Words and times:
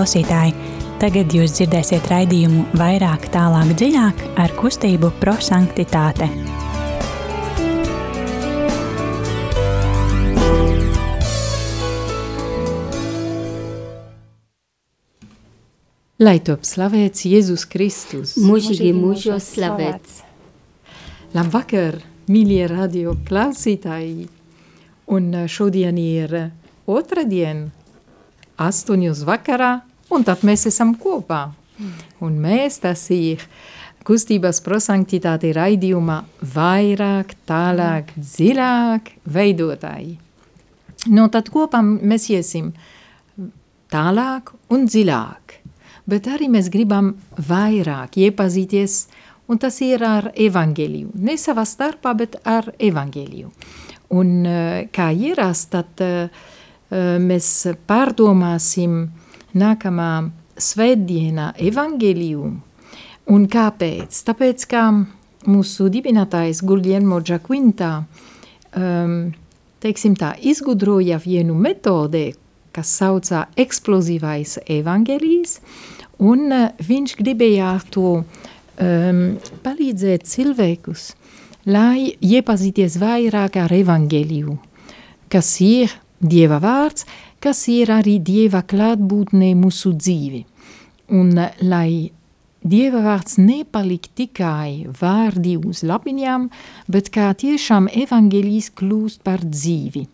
klausītāji! 0.00 0.54
Tagad 0.96 1.32
jūs 1.36 1.52
dzirdēsiet 1.58 2.06
raidījumu 2.08 2.62
vairāk, 2.80 3.26
tālāk, 3.34 3.74
dziļāk 3.76 4.22
ar 4.40 4.52
kustību 4.56 5.10
prosanktitāte. 5.20 6.24
Lai 16.20 16.38
top 16.44 16.64
slavēts 16.64 17.26
Jēzus 17.28 17.66
Kristus. 17.68 18.32
Mūžīgi 18.40 18.94
mūžos 18.96 19.50
slavēts. 19.52 20.22
Labvakar, 21.36 22.00
mīļie 22.32 22.64
radio 22.72 23.18
klausītāji! 23.28 24.30
Un 25.12 25.28
eh, 25.34 25.44
šodien 25.44 26.00
ir 26.00 26.34
eh, 26.40 26.50
otra 26.88 27.28
diena, 27.28 27.68
astoņos 28.60 29.24
vakarā, 29.28 29.74
un 30.10 30.26
tad 30.26 30.44
mēs 30.46 30.66
esam 30.70 30.94
kopā. 31.00 31.48
Un 32.20 32.36
mēs 32.42 32.80
tas 32.82 33.06
ir 33.14 33.40
kustības 34.04 34.60
prosanktitāte 34.64 35.52
raidījumā 35.56 36.18
vairāk, 36.54 37.32
tālāk, 37.48 38.12
dziļāk 38.16 39.14
veidotāji. 39.24 40.18
Nu, 41.08 41.28
tad 41.32 41.48
kopā 41.52 41.80
mēs 41.84 42.28
iesim 42.28 42.74
tālāk 43.90 44.52
un 44.68 44.84
dziļāk 44.84 45.60
bet 46.10 46.28
arī 46.30 46.48
mēs 46.50 46.70
gribam 46.72 47.14
vairāk 47.48 48.18
iepazīties, 48.24 49.04
un 49.50 49.60
tas 49.62 49.80
ir 49.84 50.02
ar 50.06 50.30
evaņģēliju. 50.34 51.14
Ne 51.26 51.36
savā 51.40 51.66
starpā, 51.68 52.14
bet 52.18 52.38
ar 52.48 52.70
evaņģēliju. 52.78 53.50
Un 54.18 54.32
eh, 54.46 54.88
kā 54.94 55.10
ierast, 55.14 55.70
tad 55.74 56.02
eh, 56.02 56.46
mēs 57.22 57.50
pārdomāsim 57.86 59.04
nākamā 59.54 60.12
svētdienā 60.60 61.52
evaņģēliju. 61.70 62.50
Un 63.30 63.46
kāpēc? 63.50 64.16
Tāpēc, 64.26 64.66
ka 64.70 64.84
mūsu 65.48 65.88
dibinātājs 65.92 66.62
Guglielmo 66.66 67.20
Giaquinta 67.24 67.92
um, 68.76 69.30
teiksim 69.80 70.16
tā, 70.18 70.34
izgudroja 70.36 71.20
vienu 71.22 71.56
metodi, 71.56 72.30
kas 72.74 72.92
saucā 73.00 73.46
eksplozīvais 73.58 74.58
evaņģēlijs, 74.70 75.56
un 76.26 76.44
uh, 76.50 76.68
viņš 76.86 77.16
gribēja 77.20 77.72
ar 77.76 77.86
to 77.94 78.10
um, 78.20 79.24
palīdzēt 79.64 80.28
cilvēkus, 80.30 81.10
lai 81.70 82.12
iepazīties 82.20 82.98
vairāk 83.00 83.58
ar 83.62 83.74
evaņģēliju, 83.80 84.60
kas 85.32 85.56
ir 85.64 85.98
Dieva 86.20 86.58
vārds, 86.60 87.06
kas 87.40 87.64
ir 87.72 87.90
arī 87.92 88.18
Dieva 88.22 88.62
klātbūtne 88.68 89.54
mūsu 89.58 89.94
dzīvi. 89.96 90.44
Un 91.16 91.32
uh, 91.38 91.50
lai 91.64 92.10
Dieva 92.60 93.00
vārds 93.00 93.38
nepalikt 93.40 94.12
tikai 94.20 94.84
vārdi 95.00 95.54
uz 95.56 95.80
lapiņām, 95.88 96.50
bet 96.92 97.08
kā 97.14 97.30
tiešām 97.32 97.88
evaņģēlijs 98.02 98.68
kļūst 98.76 99.22
par 99.24 99.40
dzīvi. 99.46 100.04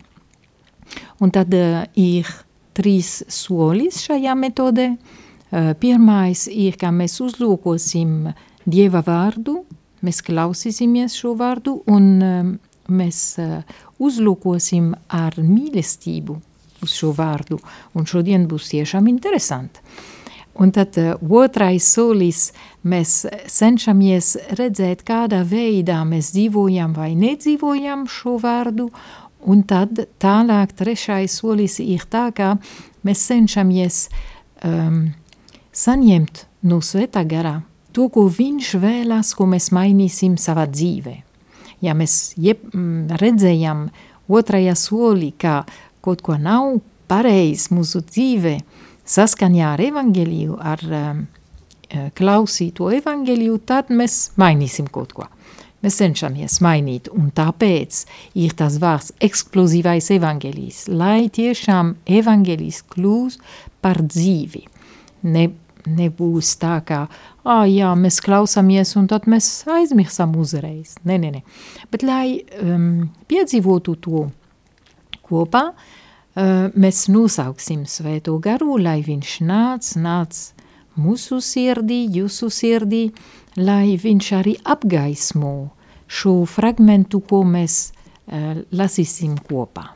Un 1.19 1.33
tad 1.35 1.51
uh, 1.51 1.83
ir 1.99 2.29
trīs 2.77 3.25
solis 3.27 3.99
šajā 4.05 4.37
metodē. 4.39 4.93
Uh, 4.95 5.73
pirmais 5.79 6.47
ir, 6.47 6.79
ka 6.79 6.93
mēs 6.95 7.19
uzlūkosim 7.23 8.31
Dieva 8.67 9.03
vārdu, 9.03 9.61
mēs 10.03 10.23
klausīsimies 10.23 11.19
šo 11.19 11.35
vārdu 11.39 11.81
un 11.91 12.09
um, 12.23 12.49
mēs 12.87 13.21
uh, 13.43 13.59
uzlūkosim 13.99 14.93
ar 15.11 15.35
mīlestību 15.39 16.35
uz 16.83 16.93
šo 16.97 17.13
vārdu. 17.17 17.59
Un 17.97 18.07
šodien 18.09 18.47
būs 18.49 18.71
tiešām 18.73 19.09
interesanti. 19.11 19.83
Un 20.57 20.71
tad 20.73 20.97
uh, 20.97 21.13
otrais 21.21 21.85
solis 21.85 22.47
mēs 22.81 23.27
cenšamies 23.53 24.33
redzēt, 24.57 25.03
kādā 25.05 25.43
veidā 25.45 26.01
mēs 26.07 26.31
dzīvojam 26.33 26.97
vai 26.97 27.11
nedzīvojam 27.19 28.07
šo 28.09 28.39
vārdu, 28.41 28.89
Un 29.47 29.61
tad 29.63 29.99
tālāk 30.19 30.73
trešais 30.75 31.37
solis 31.39 31.77
ir 31.79 32.03
tā, 32.09 32.27
ka 32.33 32.55
mēs 33.05 33.21
cenšamies 33.29 34.07
um, 34.65 35.13
saņemt 35.71 36.43
no 36.67 36.81
svētā 36.81 37.23
garā 37.27 37.59
to, 37.93 38.09
ko 38.13 38.25
viņš 38.27 38.73
vēlās, 38.81 39.31
ko 39.37 39.47
mēs 39.49 39.69
mainīsim 39.73 40.35
savā 40.41 40.67
dzīvē. 40.69 41.15
Ja 41.85 41.93
mēs 41.97 42.33
jeb, 42.41 42.65
mm, 42.73 43.13
redzējam 43.21 43.87
otrajā 44.27 44.73
solī, 44.75 45.31
ka 45.37 45.61
kaut 46.07 46.23
ko 46.23 46.37
nav 46.39 46.77
pareizi 47.11 47.73
mūsu 47.75 48.03
dzīvē, 48.07 48.57
saskaņā 49.07 49.73
ar 49.73 49.83
evaņģeliju, 49.87 50.59
ar 50.59 50.83
um, 50.87 51.25
klausīto 52.17 52.91
evaņģeliju, 52.97 53.57
tad 53.67 53.91
mēs 53.95 54.19
mainīsim 54.39 54.89
kaut 54.91 55.15
ko. 55.15 55.27
Mēs 55.85 55.99
cenšamies 56.01 56.57
mainīt, 56.65 57.07
un 57.13 57.29
tāpēc 57.37 58.01
ir 58.41 58.55
tas 58.57 58.79
vārds 58.81 59.13
eksplozīvais 59.23 60.09
evaņģēlijs, 60.15 60.87
lai 60.89 61.29
tiešām 61.31 61.93
evaņģēlijs 62.17 62.81
kļūs 62.95 63.37
par 63.85 64.01
dzīvi. 64.01 64.63
Ne, 65.29 65.45
nebūs 65.87 66.55
tā, 66.59 66.79
kā, 66.87 67.03
ah, 67.45 67.63
jā, 67.69 67.91
mēs 67.95 68.17
klausāmies, 68.25 68.95
un 68.99 69.05
tad 69.11 69.29
mēs 69.29 69.51
aizmirsam 69.71 70.33
uzreiz. 70.41 70.97
Nē, 71.07 71.19
nē, 71.21 71.31
nē. 71.37 71.43
Bet, 71.93 72.03
lai 72.03 72.41
um, 72.57 73.05
piedzīvotu 73.29 73.95
to 74.01 74.25
kopā, 75.29 75.63
uh, 75.69 75.95
mēs 76.37 77.07
nosauksim 77.09 77.85
svēto 77.89 78.37
garu, 78.43 78.77
lai 78.77 79.01
viņš 79.05 79.39
nāc, 79.47 79.95
nāc 79.97 80.41
mūsu 80.97 81.39
sirdī, 81.41 82.03
jūsu 82.19 82.49
sirdī, 82.53 83.07
lai 83.57 83.97
viņš 83.97 84.31
arī 84.37 84.57
apgaismo 84.65 85.71
šo 86.07 86.39
fragmentu, 86.47 87.21
ko 87.25 87.43
mēs 87.43 87.91
uh, 87.91 88.61
lasīsim 88.71 89.37
kopā. 89.49 89.89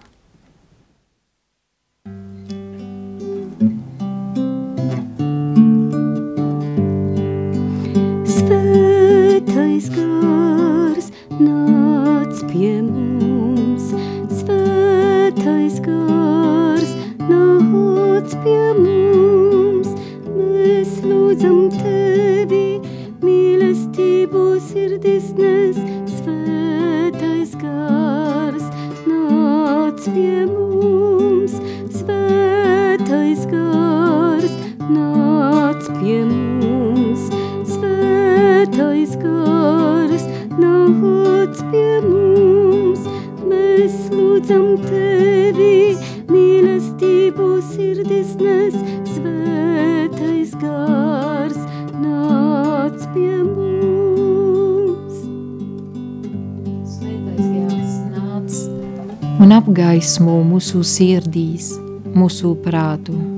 Svētais 8.28 9.92
gars 9.94 11.14
nāc 11.40 12.44
pie 12.52 12.82
mums, 12.82 13.01
un 59.92 59.98
apgaismo 59.98 60.38
mūsu 60.48 60.86
sirdīs, 60.88 61.74
mūsu 62.16 62.56
prātu. 62.64 63.31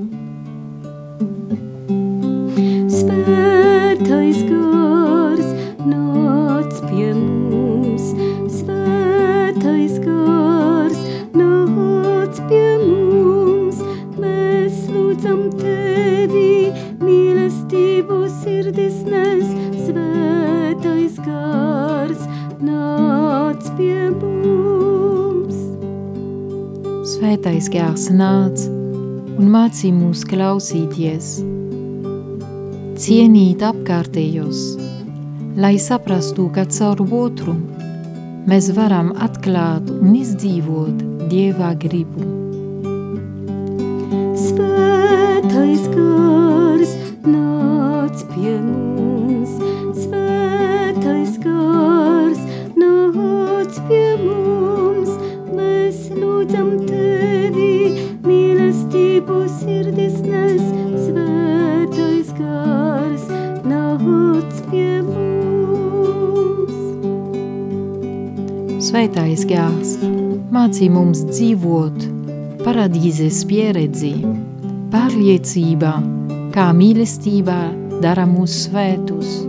Svētais 27.14 27.68
gars 27.70 28.08
nāc 28.10 28.64
un 29.38 29.46
mācī 29.52 29.92
mūs 29.94 30.24
klausīties, 30.26 31.28
cienīt 32.98 33.62
apkārtējos, 33.62 34.64
lai 35.62 35.76
saprastu, 35.78 36.48
ka 36.56 36.66
caur 36.74 37.06
otru 37.22 37.54
mēs 38.50 38.72
varam 38.74 39.14
atklāt 39.28 39.94
un 39.94 40.16
izdzīvot 40.24 41.28
Dieva 41.30 41.76
gribu. 41.78 42.33
Svētais 69.04 69.42
gārs, 69.44 69.90
mācī 70.48 70.86
mums 70.88 71.26
dzīvot 71.28 72.06
paradīzes 72.64 73.42
pieredzi, 73.44 74.14
pārliecībā, 74.94 75.92
kā 76.54 76.70
mīlestībā 76.72 77.58
dara 78.00 78.24
mūs 78.24 78.56
svētus 78.64 79.42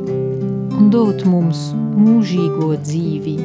un 0.75 0.91
dot 0.91 1.23
mums 1.23 1.69
mūžīgo 1.95 2.73
dzīvi. 2.83 3.37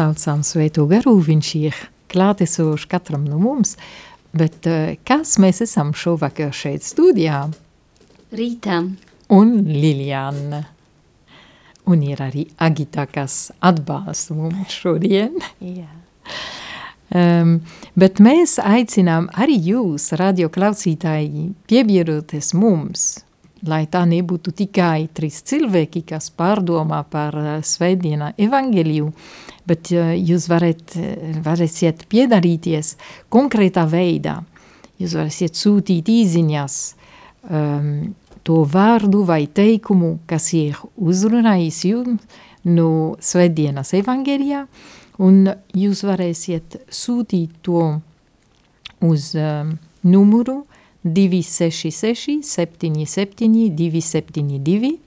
Nosaucām 0.00 0.40
Svēto 0.44 0.86
garu, 0.88 1.18
viņš 1.20 1.48
ir 1.60 1.76
klātesošs 2.10 2.88
katram 2.88 3.26
no 3.28 3.38
mums, 3.38 3.76
bet 4.32 4.64
uh, 4.66 4.96
kas 5.04 5.36
mēs 5.42 5.60
esam 5.60 5.92
šovakar 5.92 6.54
šeit 6.56 6.84
studijā? 6.86 7.50
Rītā 8.32 8.80
Un 9.30 9.58
Liljana. 9.66 10.64
Un 11.90 12.02
ir 12.02 12.22
arī 12.22 12.46
Agita, 12.58 13.04
kas 13.06 13.50
atbalsta 13.60 14.34
mums 14.34 14.72
šodien. 14.72 15.36
Jā. 15.60 15.90
Um, 17.10 17.58
bet 17.98 18.22
mēs 18.22 18.56
aicinām 18.62 19.28
arī 19.34 19.58
jūs, 19.68 20.12
radioklausītāji, 20.18 21.48
piebiedroties 21.70 22.52
mums, 22.54 23.08
lai 23.66 23.84
tā 23.90 24.04
nebūtu 24.06 24.54
tikai 24.62 25.08
trīs 25.14 25.42
cilvēki, 25.46 26.04
kas 26.10 26.30
pārdomā 26.34 27.02
par 27.10 27.38
uh, 27.38 27.52
svētdienā 27.66 28.32
evangeliju, 28.38 29.10
bet 29.70 29.92
uh, 29.94 30.12
jūs 30.18 30.50
varat, 30.50 30.96
uh, 30.98 31.40
varēsiet 31.46 32.08
piedalīties 32.10 32.96
konkrētā 33.32 33.86
veidā. 33.90 34.40
Jūs 35.00 35.16
varēsiet 35.16 35.56
sūtīt 35.56 36.10
īziņas 36.12 36.78
um, 37.48 37.92
to 38.44 38.62
vārdu 38.68 39.22
vai 39.28 39.44
teikumu, 39.46 40.18
kas 40.28 40.50
ir 40.58 40.80
uzrunājis 40.98 41.84
jums 41.88 42.40
no 42.68 43.16
svētdienas 43.24 43.94
evangelijā, 43.96 44.66
un 45.20 45.46
jūs 45.76 46.02
varēsiet 46.04 46.76
sūtīt 46.92 47.60
to 47.64 47.86
uz 49.00 49.30
um, 49.38 49.78
numuru 50.04 50.64
266 51.04 52.42
77 52.44 53.70
272, 53.76 54.98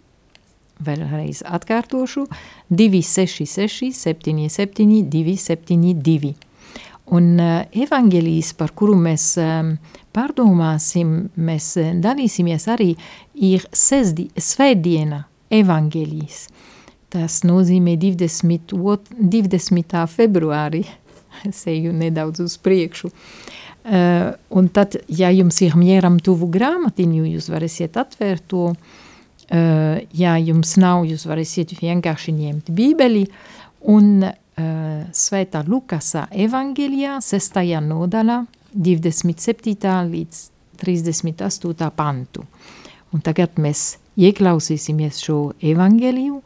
vēlreiz 0.85 1.43
atkārtošu, 1.47 2.27
266 2.69 3.91
77 3.97 5.03
272. 5.09 6.33
Un 7.05 7.39
uh, 7.39 7.61
evangelijas, 7.71 8.53
par 8.55 8.71
kuru 8.71 8.95
mēs 8.95 9.33
um, 9.41 9.73
pārdomāsim, 10.15 11.27
mēs 11.35 11.73
uh, 11.81 11.91
dalīsimies 11.99 12.67
arī, 12.71 12.93
ir 13.35 13.65
sesdi, 13.75 14.29
svētdiena 14.39 15.25
evangelijas. 15.51 16.47
Tas 17.13 17.41
nozīmē 17.45 17.97
20, 17.99 18.73
20. 19.19 19.97
februāri, 20.15 20.85
es 21.49 21.65
eju 21.67 21.91
nedaudz 21.93 22.45
uz 22.47 22.57
priekšu. 22.63 23.11
Uh, 23.83 24.31
un 24.55 24.71
tad, 24.71 24.95
ja 25.11 25.27
jums 25.35 25.59
ir 25.65 25.75
mieram 25.75 26.21
tuvu 26.23 26.47
grāmatiņu, 26.47 27.25
jūs 27.35 27.51
varēsiet 27.51 27.99
atvērt 27.99 28.47
to, 28.47 28.69
uh, 28.71 29.02
ja 29.49 30.37
jums 30.39 30.77
nav, 30.79 31.03
jūs 31.07 31.25
varēsiet 31.27 31.75
vienkārši 31.81 32.33
ņemt 32.37 32.71
bībeli 32.73 33.25
un 33.91 34.23
uh, 34.23 34.33
Svētā 35.11 35.63
Lukasa 35.67 36.27
evangelijā, 36.31 37.19
6. 37.21 37.59
nodaļā, 37.87 38.43
27. 38.73 39.75
līdz 40.09 40.43
38. 40.81 41.89
pantu. 41.95 42.45
Un 43.13 43.21
tagad 43.21 43.59
mēs 43.61 43.97
ieklausīsimies 44.17 45.19
šo 45.21 45.39
evangeliju 45.61 46.39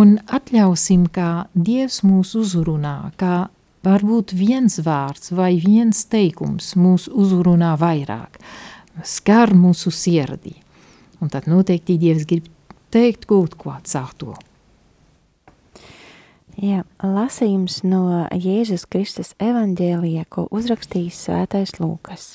un 0.00 0.18
atļausim, 0.30 1.08
kā 1.12 1.46
Dievs 1.54 2.02
mūs 2.06 2.34
uzrunā, 2.38 3.12
kā 3.20 3.48
varbūt 3.84 4.34
viens 4.36 4.78
vārds 4.84 5.32
vai 5.32 5.54
viens 5.62 6.04
teikums 6.10 6.74
mūs 6.76 7.08
uzrunā 7.08 7.74
vairāk, 7.80 8.36
skar 9.04 9.54
mūsu 9.56 9.92
sirdī. 9.94 10.58
Un 11.20 11.28
tad 11.32 11.48
noteikti 11.50 11.98
Dievs 12.00 12.26
grib 12.28 12.46
teikt 12.90 13.26
kaut 13.30 13.56
ko 13.60 13.74
caur 13.84 14.14
to. 14.18 14.34
Jā, 16.60 16.82
lasījums 17.00 17.78
no 17.86 18.26
Jēzus 18.34 18.84
Kristus 18.90 19.32
evaņģēlija, 19.40 20.26
ko 20.28 20.44
uzrakstījis 20.52 21.22
svētais 21.24 21.78
Lūkas. 21.80 22.34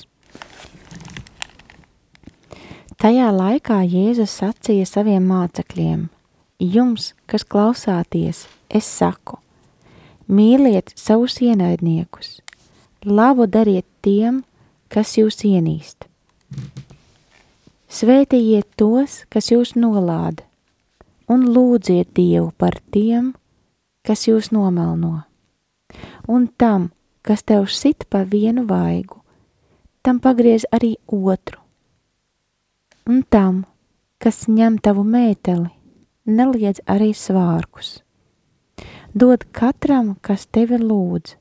Tajā 2.98 3.28
laikā 3.30 3.82
Jēzus 3.84 4.34
sacīja 4.40 4.88
saviem 4.88 5.28
mācekļiem: 5.30 6.08
Jums, 6.58 7.12
kas 7.30 7.44
klausāties, 7.44 8.46
es 8.66 8.88
saku, 8.88 9.38
mīliet 10.26 10.90
savus 10.98 11.38
ienaidniekus, 11.44 12.40
labu 13.04 13.46
dariet 13.46 13.86
tiem, 14.02 14.42
kas 14.90 15.14
jūs 15.20 15.44
ienīst. 15.46 15.95
Svētījiet 17.96 18.74
tos, 18.76 19.22
kas 19.32 19.46
jūs 19.48 19.70
nolāda, 19.78 20.42
un 21.32 21.46
lūdziet 21.48 22.10
Dievu 22.18 22.50
par 22.60 22.74
tiem, 22.92 23.30
kas 24.04 24.26
jūs 24.28 24.50
nomelno. 24.52 25.22
Un 26.28 26.44
tam, 26.60 26.90
kas 27.24 27.46
tev 27.48 27.70
sit 27.72 28.04
pa 28.12 28.20
vienu 28.28 28.66
vaigu, 28.68 29.22
tam 30.04 30.20
pagriez 30.20 30.68
arī 30.76 30.92
otru. 31.08 31.62
Un 33.08 33.24
tam, 33.32 33.64
kas 34.20 34.44
ņem 34.44 34.76
tavu 34.84 35.06
mēteli, 35.16 35.72
neliedz 36.28 36.84
arī 36.84 37.14
svārkus. 37.16 38.02
Dod 39.16 39.48
katram, 39.56 40.18
kas 40.20 40.44
tevi 40.52 40.82
lūdz, 40.84 41.38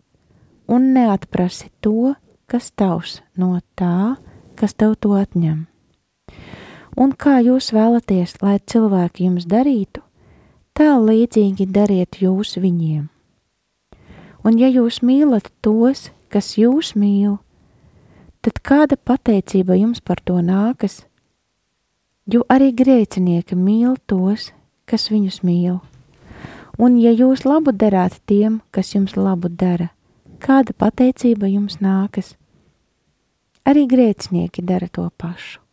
un 0.72 0.92
neatprasi 0.96 1.74
to, 1.84 2.16
kas 2.48 2.72
tavs 2.72 3.20
no 3.36 3.58
tā, 3.76 4.16
kas 4.56 4.78
tev 4.78 4.96
to 5.04 5.18
atņem. 5.20 5.66
Un 6.96 7.12
kā 7.12 7.42
jūs 7.44 7.74
vēlaties, 7.76 8.38
lai 8.40 8.56
cilvēki 8.72 9.26
jums 9.28 9.44
darītu, 9.52 10.00
tā 10.72 10.94
līdzīgi 10.96 11.68
dariet 11.68 12.22
jūs 12.24 12.56
viņiem. 12.56 13.10
Un 14.48 14.60
ja 14.62 14.70
jūs 14.72 15.02
mīlat 15.04 15.50
tos, 15.66 16.06
kas 16.32 16.54
jūs 16.56 16.94
mīl, 16.96 17.40
tad 18.40 18.62
kāda 18.64 18.96
pateicība 18.96 19.76
jums 19.76 20.00
par 20.00 20.22
to 20.24 20.38
nākas? 20.40 21.02
Jo 22.32 22.46
arī 22.48 22.72
grēcinieki 22.72 23.58
mīl 23.60 23.98
tos, 24.08 24.54
kas 24.88 25.10
viņus 25.12 25.42
mīl. 25.44 25.82
Un 26.80 26.96
ja 27.02 27.12
jūs 27.12 27.44
labu 27.44 27.76
darāt 27.76 28.22
tiem, 28.24 28.62
kas 28.72 28.94
jums 28.96 29.18
labu 29.20 29.52
dara, 29.52 29.90
kāda 30.40 30.72
pateicība 30.72 31.52
jums 31.52 31.82
nākas? 31.84 32.38
Arī 33.68 33.84
grēcinieki 33.90 34.64
dara 34.64 34.88
to 34.88 35.10
pašu. 35.18 35.65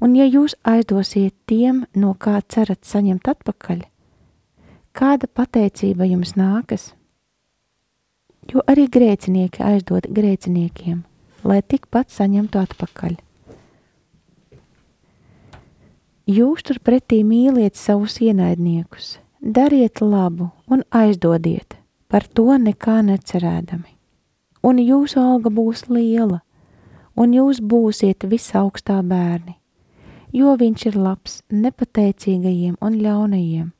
Un 0.00 0.12
ja 0.16 0.26
jūs 0.28 0.54
aizdosiet 0.66 1.32
tiem, 1.48 1.84
no 1.96 2.12
kā 2.20 2.40
cerat 2.52 2.84
saņemt 2.84 3.28
atpakaļ, 3.32 3.80
kāda 4.96 5.28
pateicība 5.32 6.08
jums 6.08 6.34
nākas? 6.36 6.90
Jo 8.52 8.62
arī 8.68 8.86
grēcinieki 8.92 9.64
aizdod 9.64 10.06
grēciniekiem, 10.12 11.00
lai 11.48 11.62
tikpat 11.62 12.12
saņemtu 12.12 12.60
atpakaļ. 12.60 13.16
Jūs 16.26 16.64
turpretī 16.66 17.22
mīliet 17.22 17.78
savus 17.78 18.20
ienaidniekus, 18.20 19.16
dariet 19.40 20.00
labu 20.02 20.50
un 20.66 20.82
aizdodiet, 20.90 21.76
par 22.10 22.26
to 22.26 22.50
nekā 22.58 23.00
necerēdami. 23.06 23.92
Un 24.66 24.80
jūsu 24.82 25.22
alga 25.22 25.52
būs 25.54 25.86
liela, 25.88 26.40
un 27.14 27.32
jūs 27.32 27.62
būsiet 27.62 28.26
visaugstā 28.26 28.98
bērni, 29.06 29.54
jo 30.36 30.52
viņš 30.60 30.86
ir 30.90 30.98
labs 31.00 31.40
nepateicīgajiem 31.48 32.76
un 32.84 32.98
ļaunajiem. 33.00 33.70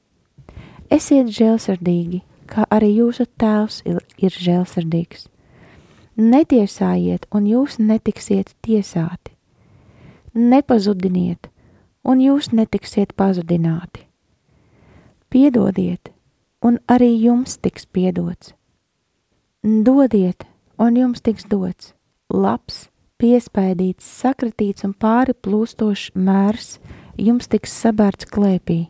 Esiet 0.92 1.28
žēlsirdīgi, 1.34 2.22
kā 2.48 2.64
arī 2.72 2.92
jūsu 3.00 3.26
tēvs 3.40 3.82
ir, 3.84 4.00
ir 4.16 4.32
žēlsirdīgs. 4.32 5.26
Netiesājiet, 6.16 7.26
un 7.34 7.48
jūs 7.50 7.76
netiksiet 7.82 8.54
tiesāti. 8.64 9.34
Nepazudiniet, 10.36 11.50
un 12.04 12.22
jūs 12.24 12.52
netiksiet 12.56 13.12
pazudināti. 13.16 14.06
Piedodiet, 15.28 16.12
un 16.64 16.78
arī 16.88 17.10
jums 17.20 17.58
tiks 17.60 17.84
piedots. 17.84 18.54
Dodiet, 19.62 20.46
un 20.78 20.96
jums 20.96 21.20
tiks 21.20 21.44
dots 21.50 21.92
labs, 22.30 22.86
piespaidīts, 23.20 24.06
sakritīts 24.22 24.84
un 24.86 24.92
pāri 24.94 25.34
plūstošs 25.34 26.12
mērs 26.14 26.76
jums 27.16 27.48
tiks 27.48 27.72
sabērts 27.72 28.28
klēpī. 28.32 28.86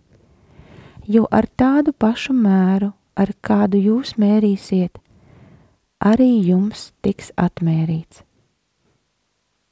Jo 1.06 1.26
ar 1.30 1.46
tādu 1.46 1.94
pašu 1.94 2.34
mēru, 2.34 2.90
ar 3.14 3.30
kādu 3.40 3.78
jūs 3.78 4.16
mērīsiet, 4.18 4.98
arī 6.02 6.30
jums 6.48 6.90
tiks 7.06 7.30
atmērīts. 7.38 8.24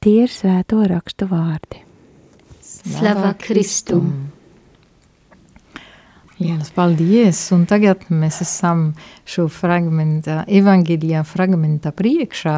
Tie 0.05 0.21
ir 0.23 0.31
svēto 0.31 0.83
rakstu 0.87 1.27
vārdi. 1.27 1.81
Slava 2.61 3.33
Kristum! 3.41 4.09
Jēnas, 6.35 6.69
paldies! 6.75 7.39
Un 7.55 7.63
tagad 7.67 8.03
mēs 8.11 8.41
esam 8.43 8.89
šo 9.27 9.47
fragmenta, 9.51 10.43
evangeļā 10.51 11.23
fragmenta 11.27 11.93
priekšā 11.95 12.57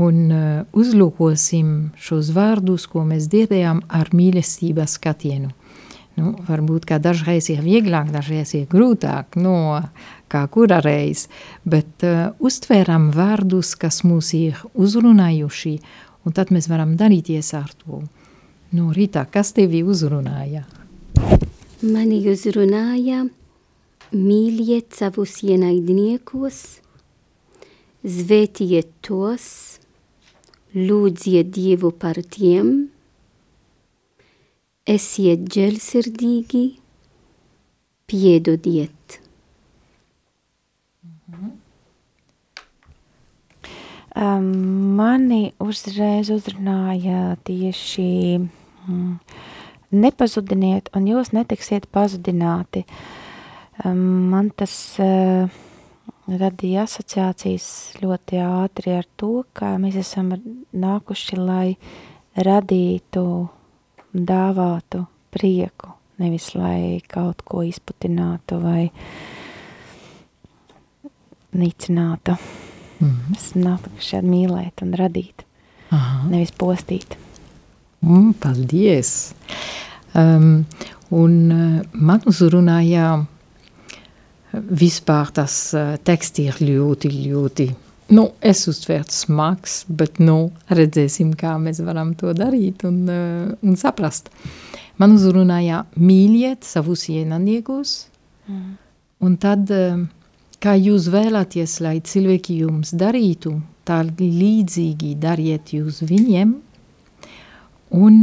un 0.00 0.20
uh, 0.32 0.44
uzlūkosim 0.72 1.92
šos 2.00 2.30
vārdus, 2.36 2.86
ko 2.88 3.04
mēs 3.08 3.28
dzirdējām 3.32 3.82
ar 3.92 4.12
mīlestības 4.16 4.96
skatienu. 4.98 5.52
Nu, 6.16 6.34
varbūt, 6.44 6.84
ka 6.88 6.98
dažreiz 7.00 7.48
ir 7.52 7.62
vieglāk, 7.64 8.10
dažreiz 8.12 8.52
ir 8.56 8.66
grūtāk, 8.68 9.38
no 9.40 9.80
kā 10.32 10.42
kura 10.52 10.82
reiz, 10.84 11.26
bet 11.64 12.04
uh, 12.04 12.32
uztvēram 12.40 13.10
vārdus, 13.16 13.74
kas 13.80 14.02
mūs 14.04 14.32
ir 14.36 14.60
uzrunājuši, 14.72 15.76
un 16.24 16.36
tad 16.36 16.52
mēs 16.52 16.68
varam 16.72 16.96
darīties 17.00 17.52
ar 17.56 17.72
to. 17.80 18.02
Nu, 18.72 18.88
Rītā, 18.96 19.26
kas 19.28 19.52
tevi 19.56 19.82
uzrunāja? 19.84 20.64
Mani 21.82 22.22
uzrunāja 22.30 23.26
mīliet 24.12 24.92
savus 24.96 25.40
ienaidniekus, 25.44 26.60
zvētiet 28.04 28.92
tos, 29.04 29.71
lūdziet 30.74 31.50
Dievu 31.52 31.92
par 31.92 32.18
tiem, 32.32 32.88
esiet 34.88 35.44
žēlsirdīgi, 35.52 36.64
piedodiet. 38.10 39.18
Um, 44.12 44.48
mani 44.98 45.54
uzreiz 45.62 46.28
uzrunāja 46.34 47.38
tieši 47.48 48.10
mm, 48.42 49.14
nepazudiniet, 49.96 50.90
un 50.92 51.08
jūs 51.08 51.32
netiksiet 51.32 51.88
pazudināti. 51.92 52.84
Man 53.88 54.50
tas 54.52 54.74
uh, 55.00 55.48
radīja 56.30 56.84
asociācijas 56.86 57.66
ļoti 58.02 58.38
ātri 58.42 58.94
ar 58.96 59.06
to, 59.18 59.44
ka 59.56 59.74
mēs 59.82 59.98
esam 60.00 60.32
nākuši, 60.72 61.38
lai 61.38 61.76
radītu, 62.36 63.24
dāvātu 64.12 65.06
prieku, 65.32 65.94
nevis 66.22 66.52
lai 66.54 67.00
kaut 67.08 67.42
ko 67.48 67.64
izputinātu 67.66 68.60
vai 68.62 68.90
nicinātu. 71.52 72.36
Mm 73.00 73.08
-hmm. 73.08 73.36
Es 73.36 73.52
nāku 73.54 73.90
šādi 73.98 74.28
mīlēt 74.28 74.82
un 74.82 74.94
radīt, 74.94 75.44
Aha. 75.90 76.28
nevis 76.28 76.52
postīt. 76.52 77.16
Mm, 78.00 78.34
paldies! 78.34 79.34
Um, 80.14 80.66
un 81.10 81.52
uh, 81.52 81.82
man 81.92 82.20
uzrunāja 82.26 83.26
vispār 84.52 85.32
tas 85.34 85.54
uh, 85.76 85.94
teksts 86.04 86.42
ir 86.42 86.60
ļoti, 86.60 87.10
ļoti, 87.26 87.66
nu, 88.12 88.26
es 88.44 88.64
uztvertu 88.68 89.14
smags, 89.16 89.82
bet, 89.88 90.20
nu, 90.20 90.52
redzēsim, 90.72 91.32
kā 91.38 91.54
mēs 91.60 91.80
varam 91.84 92.12
to 92.18 92.32
darīt 92.36 92.84
un, 92.88 93.02
uh, 93.08 93.52
un 93.64 93.78
saprast. 93.80 94.30
Man 95.00 95.16
uzrunāja 95.16 95.82
mīliet 95.96 96.66
savus 96.68 97.06
ienaidniekus, 97.10 97.94
mm. 98.46 98.72
un 99.24 99.36
tad, 99.40 99.72
uh, 99.72 100.02
kā 100.62 100.76
jūs 100.78 101.08
vēlaties, 101.12 101.78
lai 101.84 101.98
cilvēki 102.04 102.60
jums 102.62 102.92
darītu, 102.98 103.56
tā 103.88 104.02
līdzīgi 104.06 105.16
dariet 105.18 105.72
jūs 105.74 106.02
viņiem, 106.06 106.54
un 107.98 108.20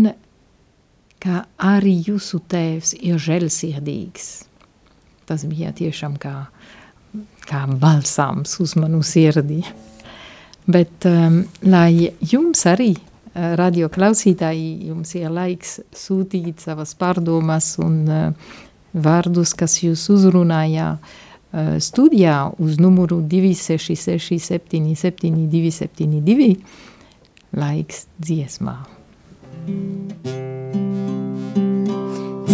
ka 1.19 1.43
arī 1.59 1.97
jūsu 2.07 2.39
tēvs 2.47 2.93
ir 3.01 3.19
žēlsirdīgs. 3.19 4.48
Tas 5.29 5.45
bija 5.45 5.69
tiešām 5.75 6.17
kā, 6.21 6.33
kā 7.45 7.65
balsams 7.69 8.55
uz 8.63 8.73
manu 8.79 9.03
sirdī. 9.05 9.61
Bet, 10.69 11.05
um, 11.09 11.43
lai 11.65 12.09
jums 12.31 12.65
arī, 12.69 12.91
uh, 12.97 13.53
radio 13.57 13.89
klausītāji, 13.93 14.89
jums 14.89 15.15
ir 15.17 15.31
laiks 15.33 15.79
sūtīt 15.97 16.65
savas 16.65 16.95
pārdomas 16.97 17.71
un 17.81 18.03
uh, 18.09 18.57
vārdus, 18.93 19.55
kas 19.57 19.79
jūs 19.83 20.07
uzrunāja 20.13 20.91
uh, 20.97 21.77
studijā 21.81 22.37
uz 22.61 22.77
numuru 22.81 23.21
266 23.21 24.37
77 24.49 25.47
272, 25.53 26.51
laiks 27.57 28.05
dziesmā. 28.21 28.77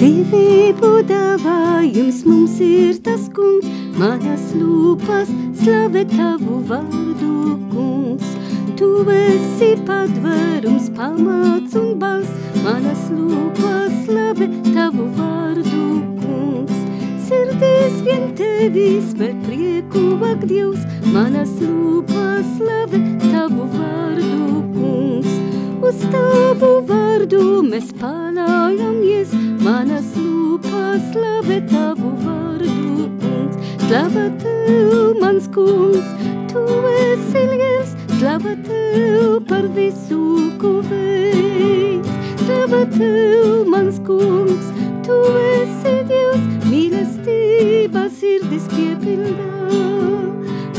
Dzīvību 0.05 0.89
dāvājums 1.09 2.19
mums 2.29 2.59
ir 2.61 2.99
tas 3.01 3.23
kungs, 3.33 3.65
manas 3.97 4.51
lūpas 4.53 5.31
slavē 5.57 6.03
tavu 6.11 6.59
vārdu 6.69 7.55
kungs. 7.71 8.35
Tu 8.77 8.89
esi 9.15 9.71
patvērums, 9.87 10.91
pamats 10.93 11.73
un 11.81 11.95
balss, 12.03 12.29
manas 12.61 13.01
lūpas 13.15 13.97
slavē 14.03 14.51
tavu 14.67 15.07
vārdu 15.17 15.81
kungs. 16.21 16.85
Sirdīs 17.25 17.97
vien 18.05 18.29
tevis 18.37 19.09
par 19.17 19.33
prieku 19.47 20.05
vak 20.21 20.45
Dievs, 20.45 20.85
manas 21.17 21.57
lūpas 21.63 22.45
slavē 22.59 23.01
tavu 23.25 23.65
vārdu 23.73 24.61
kungs. 24.77 25.44
Uz 25.83 25.97
tavu 26.07 26.69
vārdu 26.87 27.39
mēs 27.67 27.89
pārājamies, 27.99 29.33
manas 29.63 30.07
lūpas 30.15 31.01
slavē 31.11 31.57
tavu 31.67 32.13
vārdu, 32.23 33.09
kungs. 33.19 33.57
Slava 33.83 34.25
tev, 34.41 35.19
mans 35.19 35.49
kungs, 35.55 36.07
tu 36.51 36.63
esi 36.93 37.43
liels, 37.51 37.91
slava 38.15 38.55
tev 38.67 39.41
par 39.49 39.67
visu, 39.75 40.21
ko 40.61 40.77
veids. 40.87 42.09
Slava 42.45 42.85
tev, 42.95 43.65
mans 43.67 43.99
kungs, 44.07 44.71
tu 45.05 45.19
esi 45.43 45.97
Dievs, 46.11 46.47
mīlestība 46.69 48.07
sirdis 48.21 48.69
piepildā. 48.71 49.51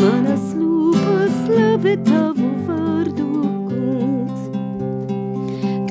Manas 0.01 0.55
lūpas 0.57 1.45
slavē 1.45 1.99
tavu 2.09 2.36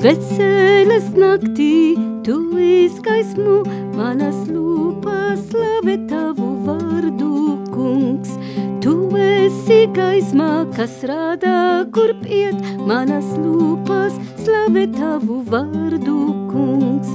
Veselas 0.06 1.06
naktī 1.18 1.98
tu 2.22 2.36
izgaismo 2.62 3.64
manas 3.96 4.36
lūpas, 4.46 5.40
slavē 5.48 5.96
tavu 6.06 6.50
vārdu, 6.62 7.30
kungs. 7.72 8.36
Tu 8.84 8.94
esi 9.18 9.80
gaismā, 9.96 10.52
kas 10.76 10.94
rādā, 11.10 11.56
kur 11.90 12.14
iet 12.22 12.54
manas 12.86 13.26
lūpas, 13.34 14.14
slavē 14.44 14.86
tavu 14.94 15.40
vārdu, 15.50 16.20
kungs. 16.54 17.10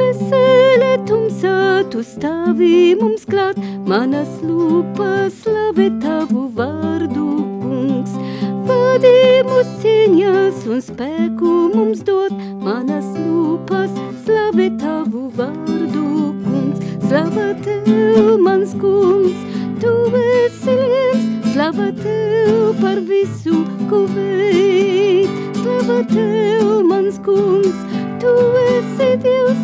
Vesele 0.00 0.94
tumsā 1.04 1.84
tu 1.92 2.00
stāvi 2.00 2.96
mums 3.02 3.28
klāt, 3.28 3.60
manas 3.84 4.40
lūpas, 4.40 5.42
slavē 5.44 5.92
tavu 6.00 6.48
vārdu, 6.56 7.28
kungs. 7.60 8.16
Vadi 8.70 9.12
mūs 9.48 9.70
cīņas 9.82 10.60
un 10.70 10.82
spēku 10.86 11.54
mums 11.74 12.04
dod, 12.06 12.34
manas 12.62 13.08
lūpas, 13.16 13.90
slavē 14.22 14.68
tavu 14.78 15.26
vārdu, 15.38 16.06
kungs. 16.44 16.84
Slava 17.08 17.48
tev, 17.64 18.36
mans 18.46 18.76
kungs, 18.78 19.42
tu 19.82 19.94
esi 20.22 20.76
liels, 20.82 21.26
slava 21.50 21.90
tev 21.98 22.70
par 22.78 23.02
visu, 23.10 23.64
ko 23.90 24.04
veid. 24.14 25.34
Slava 25.58 25.98
tev, 26.14 26.70
mans 26.92 27.18
kungs, 27.26 27.82
tu 28.22 28.36
esi 28.68 29.10
Dievs. 29.26 29.60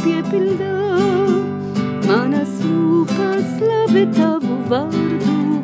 piepildā. 0.00 0.74
Manas 2.08 2.52
lūpas 2.64 3.44
slavē 3.56 4.04
tavu 4.16 4.56
vārdu, 4.70 5.59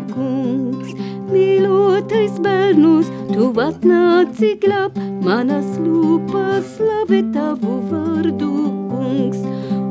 kungs. 1.37 1.67
Mīlotais 1.97 2.39
bērnus, 2.41 3.09
tu 3.33 3.53
atnāci 3.61 4.59
glāb, 4.61 4.97
manas 5.23 5.79
lūpas 5.79 6.65
slavē 6.77 7.23
tavu 7.33 7.81
vārdu, 7.91 8.51
kungs. 8.91 9.41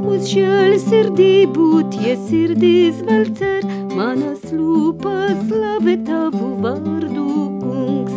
Uz 0.06 0.30
žēlsirdību 0.30 1.90
tie 1.92 2.16
sirdīs 2.16 3.02
vēl 3.06 3.25
cer, 3.38 3.64
manas 3.96 4.42
lūpas 4.52 5.48
slavē 5.48 5.98
tavu 6.06 6.56
vārdu, 6.62 7.28
kungs. 7.62 8.14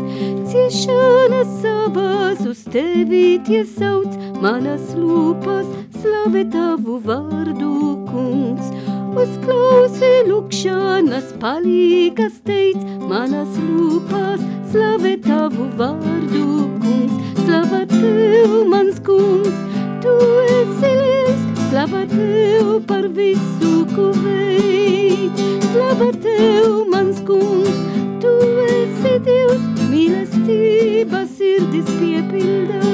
Ciešanas 0.49 1.49
savas 1.62 2.40
uz 2.47 2.64
tevi 2.70 3.38
tie 3.44 3.64
sauc, 3.64 4.12
manas 4.40 4.94
lūpas 4.94 5.66
slavē 6.00 6.44
tavu 6.52 7.00
vārdu, 7.04 8.06
kungs. 8.08 8.88
Uzklausi 9.18 10.08
lūkšanas 10.28 11.32
palīgas 11.42 12.37
teic, 12.46 12.78
manas 13.10 13.56
lūpas 13.58 14.44
slavē 14.70 15.16
tavu 15.25 15.66
vārdu, 15.80 16.44
kungs. 16.78 17.16
Slava 17.40 17.80
tev, 17.90 18.54
mans 18.70 19.00
kungs, 19.02 19.58
tu 20.04 20.14
esi 20.58 20.92
liels, 21.00 21.42
slava 21.64 22.04
tev 22.12 22.70
par 22.87 23.10
visu, 23.18 23.72
ko 23.96 24.12
veic. 24.22 25.42
Slava 25.72 26.12
tev, 26.22 26.87
mans 26.94 27.18
kungs, 27.26 27.82
tu 28.22 28.34
esi 28.70 29.16
Dievs, 29.26 29.66
mīlestība 29.90 31.25
sirdis 31.34 31.90
piepildā. 31.98 32.84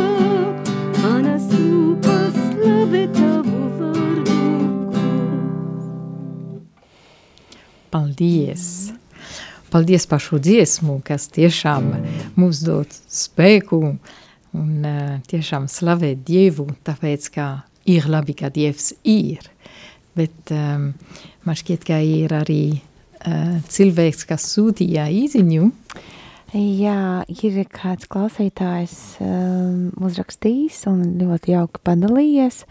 Manas 1.03 1.53
lūpas 1.53 2.33
slavē 2.49 3.11
tavu 3.13 3.44
Paldies! 7.95 8.91
Paldies 9.71 10.03
par 10.11 10.19
šo 10.19 10.41
dziesmu, 10.43 10.97
kas 11.07 11.29
tiešām 11.31 11.93
mums 12.35 12.65
dod 12.67 12.91
spēku 12.91 13.79
un 14.59 14.73
uh, 14.83 15.21
tiešām 15.31 15.69
slavē 15.71 16.11
Dievu, 16.19 16.67
tāpēc, 16.83 17.29
ka 17.37 17.47
ir 17.87 18.09
labi, 18.11 18.35
ka 18.35 18.51
Dievs 18.51 18.97
ir. 19.07 19.47
Bet 20.19 20.51
um, 20.51 20.89
man 21.47 21.61
šķiet, 21.61 21.87
ka 21.87 22.01
ir 22.03 22.35
arī 22.35 22.59
uh, 22.75 23.63
cilvēks, 23.71 24.27
kas 24.27 24.49
sūtīja 24.57 25.07
īziņu. 25.15 25.71
Jā, 26.59 27.23
ir 27.31 27.63
kāds 27.79 28.11
klausītājs 28.11 28.99
um, 29.23 29.89
uzrakstījis 30.03 30.83
un 30.91 31.07
ļoti 31.23 31.55
jauki 31.55 31.87
padalījies, 31.87 32.65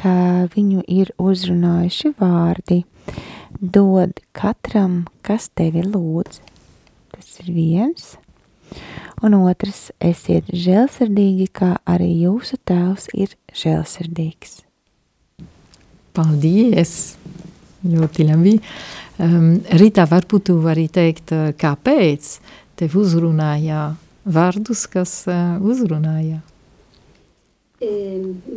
ka 0.00 0.16
viņu 0.56 0.88
ir 0.88 1.12
uzrunājuši 1.20 2.16
vārdi. 2.16 2.86
Dod 3.60 4.18
katram, 4.36 5.06
kas 5.24 5.48
tevi 5.56 5.80
lūdz. 5.80 6.40
Tas 7.14 7.28
ir 7.40 7.52
viens. 7.54 8.16
Un 9.24 9.36
otrs, 9.38 9.90
esiet 10.02 10.50
žēlsirdīgi, 10.52 11.46
kā 11.56 11.76
arī 11.88 12.10
jūsu 12.26 12.58
tēvs 12.68 13.08
ir 13.16 13.32
žēlsirdīgs. 13.56 14.58
Paldies! 16.16 17.16
Ļoti 17.86 18.26
labi. 18.26 18.56
Um, 19.22 19.62
Rita, 19.78 20.04
varbūt 20.10 20.48
tu 20.50 20.58
vari 20.60 20.88
teikt, 20.92 21.32
uh, 21.32 21.54
kāpēc 21.56 22.34
tev 22.76 22.98
uzrunāja 23.00 23.94
vārdus, 24.26 24.84
kas 24.90 25.22
uh, 25.30 25.56
uzrunāja? 25.64 26.42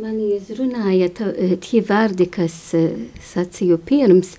Mani 0.00 0.30
uzrunāja 0.38 1.10
ta- 1.12 1.34
tie 1.60 1.82
vārdi, 1.84 2.24
kas 2.32 2.54
eh, 2.72 2.94
sacīju 3.20 3.76
pirms, 3.84 4.30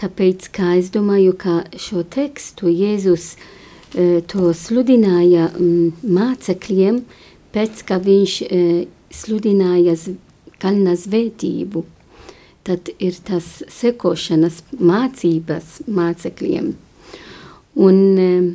tāpēc, 0.00 0.48
ka 0.56 0.74
es 0.78 0.90
domāju, 0.94 1.34
ka 1.38 1.60
šo 1.78 2.02
tekstu 2.02 2.70
Jēzus 2.72 3.34
eh, 3.36 4.20
to 4.30 4.52
sludināja 4.56 5.50
mm, 5.52 6.00
mācekļiem, 6.16 7.02
pēc, 7.54 7.84
ka 7.88 8.00
viņš 8.02 8.36
eh, 8.48 8.82
sludināja 9.12 9.96
kalna 10.62 10.96
svētību. 10.98 11.84
Tad 12.64 12.90
ir 13.00 13.16
tas 13.24 13.46
sekošanas 13.72 14.60
mācības 14.76 15.80
mācekļiem. 15.88 16.74
Un 17.80 17.98
eh, 18.20 18.52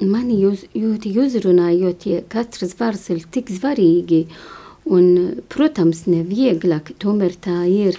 mani 0.00 0.40
jūs, 0.44 0.64
jūti 0.74 1.16
uzrunāja, 1.18 1.76
jo 1.84 1.92
tie 2.06 2.22
katrs 2.30 2.78
vārds 2.78 3.10
ir 3.14 3.26
tik 3.30 3.52
svarīgi, 3.52 4.24
Un, 4.90 5.36
protams, 5.52 6.06
nevieglāk, 6.10 6.94
tomēr 6.98 7.36
tā 7.38 7.62
ir, 7.68 7.98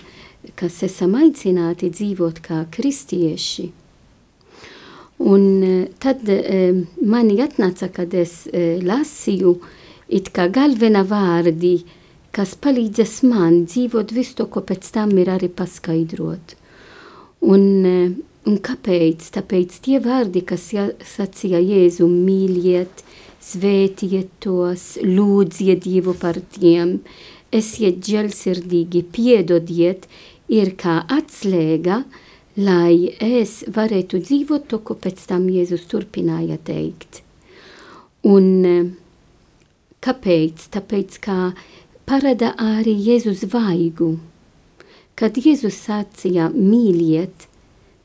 kas 0.58 0.82
esam 0.88 1.16
aicināti 1.20 1.92
dzīvot 1.94 2.42
kā 2.46 2.64
kristieši. 2.74 3.70
Un 5.22 5.64
eh, 5.64 5.90
tad 6.02 6.26
eh, 6.30 6.74
mani 7.06 7.38
atnāca, 7.44 7.92
kad 7.94 8.14
es 8.18 8.48
eh, 8.50 8.80
lasīju, 8.82 9.54
it 10.10 10.32
kā 10.34 10.48
galvenā 10.50 11.04
vārdi, 11.08 11.76
kas 12.34 12.56
palīdzēs 12.58 13.22
man 13.30 13.66
dzīvot 13.70 14.16
visu 14.16 14.40
to, 14.40 14.48
ko 14.50 14.64
pēc 14.66 14.90
tam 14.96 15.14
ir 15.22 15.30
arī 15.30 15.52
paskaidrot. 15.54 16.56
Un, 17.42 17.64
un 18.48 18.58
kāpēc? 18.66 19.30
Tāpēc 19.38 19.78
tie 19.86 20.00
vārdi, 20.02 20.44
kas 20.48 20.68
ja, 20.74 20.88
sacīja 21.06 21.62
Jēzu 21.62 22.08
mīliet, 22.10 23.04
svētiet 23.42 24.30
tos, 24.42 24.96
lūdziet 25.06 25.84
Dievu 25.86 26.16
par 26.18 26.40
tiem, 26.56 27.00
esiet 27.54 28.02
žēlsirdīgi, 28.08 29.04
piedodiet, 29.14 30.08
ir 30.52 30.74
kā 30.80 31.00
atslēga, 31.08 32.02
lai 32.60 33.14
es 33.24 33.62
varētu 33.72 34.20
dzīvot 34.26 34.68
to, 34.72 34.82
ko 34.84 34.98
pēc 35.00 35.24
tam 35.30 35.48
Jēzus 35.52 35.88
turpināja 35.92 36.60
teikt. 36.68 37.22
Un 38.28 38.48
eh, 38.68 38.90
kāpēc? 40.04 40.68
Tāpēc, 40.76 41.20
kā 41.24 41.38
parada 42.06 42.52
arī 42.60 42.98
Jēzus 43.08 43.46
vaigu. 43.54 44.18
Kad 45.16 45.38
Jēzus 45.40 45.78
sacīja 45.86 46.50
mīliet, 46.52 47.48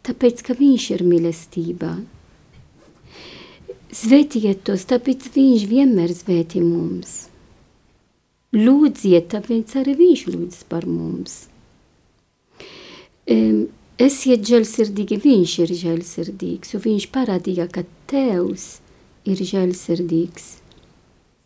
tāpēc, 0.06 0.44
ka 0.46 0.56
viņš 0.58 0.90
ir 0.96 1.04
mīlestība. 1.06 1.96
Svētiet 3.96 4.62
tos, 4.68 4.84
tāpēc 4.90 5.30
viņš 5.34 5.66
vienmēr 5.70 6.12
svētī 6.14 6.60
mums. 6.62 7.26
Lūdziet, 8.56 9.30
tāpēc 9.34 9.76
arī 9.80 9.96
viņš 9.98 10.26
lūdz 10.30 10.64
par 10.70 10.86
mums. 10.86 11.46
Um, 13.26 13.66
esiet 13.98 14.44
žēlsirdīgi, 14.46 15.18
viņš 15.24 15.54
ir 15.64 15.72
žēlsirdīgs, 15.80 16.76
un 16.76 16.82
viņš 16.84 17.06
parādīja, 17.14 17.66
ka 17.66 17.82
tevs 18.10 18.78
ir 19.26 19.40
žēlsirdīgs. 19.42 20.44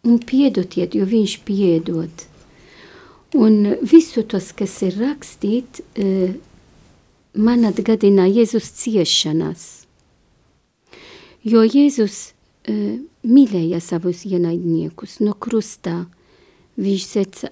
Un 0.04 0.18
piedodiet, 0.24 0.96
jo 0.96 1.06
viņš 1.08 1.36
piedod. 1.48 2.26
Un 3.36 3.76
visu 3.80 4.24
tos, 4.28 4.50
kas 4.56 4.74
ir 4.84 4.98
rakstīt, 5.00 5.80
uh, 5.80 6.34
man 7.32 7.64
atgādina 7.68 8.26
Jēzus 8.28 8.72
ciešanas. 8.80 9.66
Jo 11.46 11.64
Jēzus 11.64 12.18
uh, 12.68 12.98
mīlēja 13.24 13.80
savus 13.80 14.26
ienaidniekus 14.28 15.20
no 15.24 15.32
krustā. 15.32 16.04
Viņš 16.80 17.06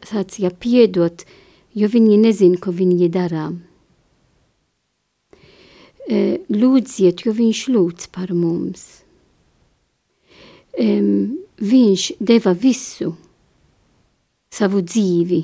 sacīja 0.08 0.52
piedot, 0.56 1.24
jo 1.76 1.88
viņi 1.88 2.20
nezin, 2.20 2.56
ko 2.60 2.72
viņi 2.72 3.08
darā. 3.12 3.48
Uh, 6.08 6.38
lūdziet, 6.48 7.26
jo 7.26 7.34
viņš 7.36 7.66
lūdz 7.74 8.08
par 8.14 8.32
mums. 8.32 8.86
Um, 10.78 11.36
viņš 11.60 12.04
deva 12.22 12.54
visu 12.56 13.12
savu 14.54 14.80
dzīvi, 14.80 15.42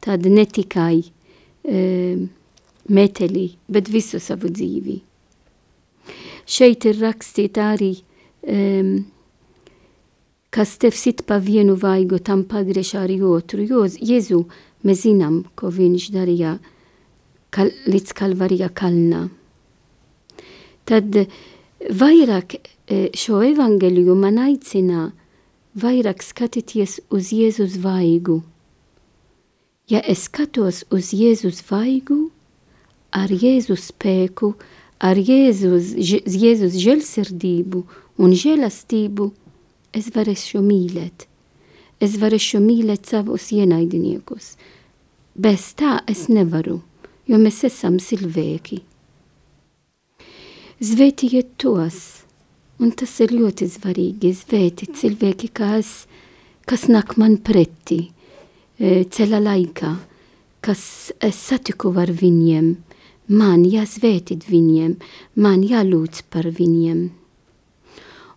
tad 0.00 0.24
ne 0.30 0.46
tikai 0.46 1.02
um, 1.02 2.24
meteli, 2.88 3.50
bet 3.68 3.90
visu 3.92 4.20
savu 4.22 4.48
dzīvi. 4.48 4.96
Šeit 6.46 6.86
ir 6.86 7.00
rakstīta 7.02 7.72
arī, 7.74 7.92
um, 8.46 8.92
kas 10.54 10.76
tev 10.80 10.94
sit 10.96 11.24
pa 11.26 11.40
vienu 11.42 11.74
vaigu, 11.76 12.20
tam 12.22 12.46
pagriež 12.48 12.94
arī 13.02 13.18
otru, 13.26 13.66
jo 13.66 13.82
Jēzu 13.84 14.44
mēs 14.86 15.02
zinām, 15.04 15.42
ko 15.58 15.72
viņš 15.74 16.12
darīja 16.14 16.54
kal, 17.50 17.74
līdz 17.90 18.14
Kalvarija 18.16 18.70
kalnā. 18.70 19.26
Tad 20.86 21.18
vairāk 21.90 22.58
šo 23.18 23.40
evangeliju 23.42 24.14
man 24.18 24.38
aicina 24.38 25.10
vairāk 25.76 26.22
skatīties 26.22 27.00
uz 27.10 27.32
Jēzus 27.34 27.76
vaigu. 27.82 28.42
Ja 29.90 30.00
es 30.02 30.24
skatos 30.26 30.84
uz 30.90 31.12
Jēzus 31.14 31.60
vaigu, 31.68 32.30
ar 33.14 33.30
Jēzus 33.30 33.90
spēku, 33.92 34.54
ar 34.98 35.18
Jēzus, 35.18 35.92
Jēzus 35.98 36.78
žēlsirdību 36.80 37.84
un 38.18 38.32
žēlastību, 38.34 39.30
es 39.94 40.10
varēšu 40.14 40.62
mīlēt. 40.64 41.28
Es 42.00 42.16
varēšu 42.20 42.60
mīlēt 42.60 43.06
savus 43.06 43.52
ienaidniekus. 43.52 44.56
bez 45.36 45.74
tā 45.76 46.00
es 46.08 46.28
nevaru, 46.28 46.80
jo 47.28 47.36
mēs 47.36 47.64
esam 47.68 47.98
cilvēki. 48.00 48.80
Zvētiet 50.76 51.54
tos, 51.56 51.94
un 52.84 52.90
tas 52.92 53.14
ir 53.24 53.30
ļoti 53.32 53.64
svarīgi, 53.72 54.28
zvēti 54.36 54.90
cilvēki, 54.92 55.48
kas, 55.56 56.04
kas 56.68 56.84
nāk 56.92 57.14
man 57.16 57.38
pretī, 57.40 58.10
e, 58.76 59.06
ceļa 59.08 59.40
laikā, 59.40 59.94
kas 60.60 60.82
es 61.24 61.40
satiku 61.48 61.94
ar 61.96 62.12
viņiem, 62.12 62.74
man 63.32 63.64
jāsvētīt 63.64 64.44
viņiem, 64.50 64.98
man 65.40 65.64
jālūdz 65.64 66.26
par 66.28 66.52
viņiem. 66.52 67.06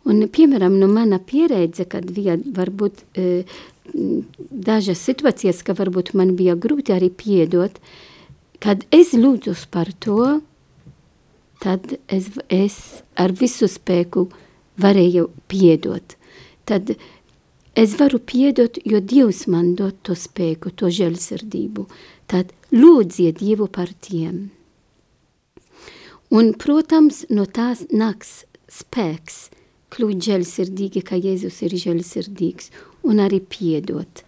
Un, 0.07 0.23
piemēram, 0.31 0.79
no 0.79 0.87
mana 0.87 1.19
pieredze, 1.19 1.83
kad 1.91 2.07
bija 2.07 2.39
varbūt 2.39 3.03
e, 3.19 3.43
dažas 3.91 5.03
situācijas, 5.03 5.59
ka 5.67 5.75
varbūt 5.75 6.15
man 6.15 6.37
bija 6.39 6.55
grūti 6.55 6.95
arī 6.95 7.11
piedot, 7.11 7.83
kad 8.63 8.87
es 8.95 9.11
lūdzu 9.11 9.59
par 9.75 9.91
to, 9.99 10.39
tad 11.63 11.97
es, 12.07 12.29
es 12.49 12.77
ar 13.19 13.33
visu 13.35 13.67
spēku 13.69 14.27
varēju 14.79 15.27
piedot. 15.51 16.15
Tad 16.65 16.93
es 17.75 17.95
varu 17.99 18.19
piedot, 18.19 18.79
jo 18.85 19.01
Dievs 19.01 19.45
man 19.47 19.73
dod 19.79 19.99
to 20.03 20.15
spēku, 20.15 20.71
to 20.71 20.91
žēlsirdību. 20.93 21.87
Tad 22.29 22.53
lūdziet 22.71 23.41
Dievu 23.41 23.67
par 23.71 23.91
tiem. 24.01 24.49
Un, 26.29 26.53
protams, 26.53 27.23
no 27.33 27.47
tās 27.49 27.87
nāks 27.89 28.43
spēks, 28.69 29.47
kļūt 29.89 30.27
žēlsirdīgi, 30.27 31.01
kā 31.01 31.17
Jēzus 31.17 31.63
ir 31.65 31.73
žēlsirdīgs, 31.83 32.69
un 33.09 33.21
arī 33.23 33.39
piedot. 33.41 34.21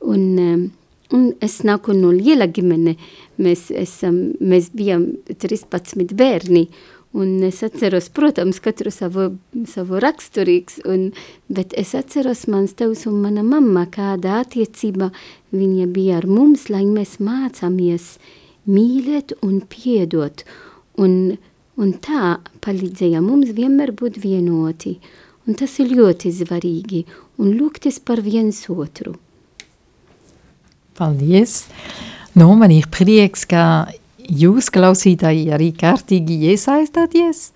Un, 0.00 0.24
um, 0.42 0.64
es 1.42 1.60
nāku 1.66 1.94
no 1.96 2.12
liela 2.14 2.46
ģimene, 2.46 2.96
mēs, 3.42 3.68
esam, 3.74 4.32
mēs 4.40 4.70
bijām 4.76 5.06
13 5.30 6.14
bērni, 6.16 6.68
un 7.18 7.42
es 7.46 7.62
atceros, 7.66 8.08
protams, 8.14 8.60
katru 8.62 8.92
savu, 8.94 9.32
savu 9.66 9.98
raksturīgs, 10.02 10.80
un, 10.86 11.10
bet 11.50 11.74
es 11.78 11.96
atceros 11.98 12.46
mans 12.52 12.76
tevs 12.78 13.06
un 13.10 13.18
mana 13.24 13.42
mamma, 13.46 13.88
kāda 13.90 14.40
attiecība 14.44 15.10
viņa 15.50 15.90
bija 15.90 16.20
ar 16.20 16.28
mums, 16.30 16.68
lai 16.70 16.84
mēs 16.86 17.18
mācāmies 17.18 18.16
mīlēt 18.70 19.34
un 19.42 19.62
piedot, 19.66 20.44
un 21.00 21.38
un 21.80 21.96
tā 22.04 22.36
palīdzēja 22.64 23.22
mums 23.24 23.54
vienmēr 23.56 23.94
būt 23.96 24.20
vienoti, 24.22 24.98
un 25.46 25.56
tas 25.56 25.78
ir 25.82 25.94
ļoti 25.96 26.32
svarīgi, 26.40 27.04
un 27.40 27.54
lūgties 27.56 28.00
par 28.04 28.22
viens 28.24 28.66
otru. 28.72 29.16
Paldies! 30.98 31.64
Nu, 32.38 32.52
man 32.58 32.70
ir 32.74 32.86
prieks, 32.92 33.46
ka 33.50 33.62
jūs, 34.30 34.70
klausītāji, 34.74 35.48
arī 35.54 35.70
kārtīgi 35.74 36.36
iesaistāties, 36.52 37.50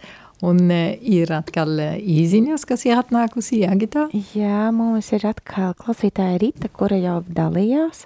un 0.44 0.64
uh, 0.66 0.96
ir 0.98 1.30
atkal 1.34 1.76
uh, 1.78 1.92
īziņas, 1.98 2.66
kas 2.68 2.86
ir 2.88 2.98
atnākusi, 2.98 3.62
Agitā? 3.70 4.08
Jā, 4.34 4.70
mums 4.74 5.12
ir 5.14 5.28
atkal 5.30 5.76
klausītāja 5.78 6.40
Rita, 6.42 6.72
kura 6.74 6.98
jau 6.98 7.20
dalījās 7.28 8.04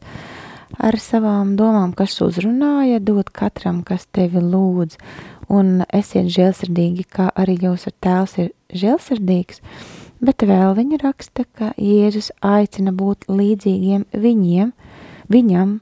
ar 0.76 0.98
savām 1.00 1.56
domām, 1.56 1.94
kas 1.96 2.18
uzrunāja, 2.24 3.00
dot 3.00 3.32
katram, 3.34 3.80
kas 3.86 4.04
tevi 4.12 4.42
lūdz, 4.44 4.98
un 5.48 5.82
esiet 5.94 6.28
žēlsirdīgi, 6.34 7.06
kā 7.08 7.30
arī 7.32 7.56
jūsu 7.64 7.94
tēls 8.04 8.36
ir 8.42 8.52
žēlsirdīgs, 8.76 9.62
bet 10.20 10.44
vēl 10.44 10.76
viņa 10.76 11.00
raksta, 11.02 11.46
ka 11.56 11.72
Jēzus 11.80 12.30
aicina 12.44 12.92
būt 12.92 13.28
līdzīgiem 13.32 14.04
viņiem, 14.12 14.74
viņam, 15.32 15.78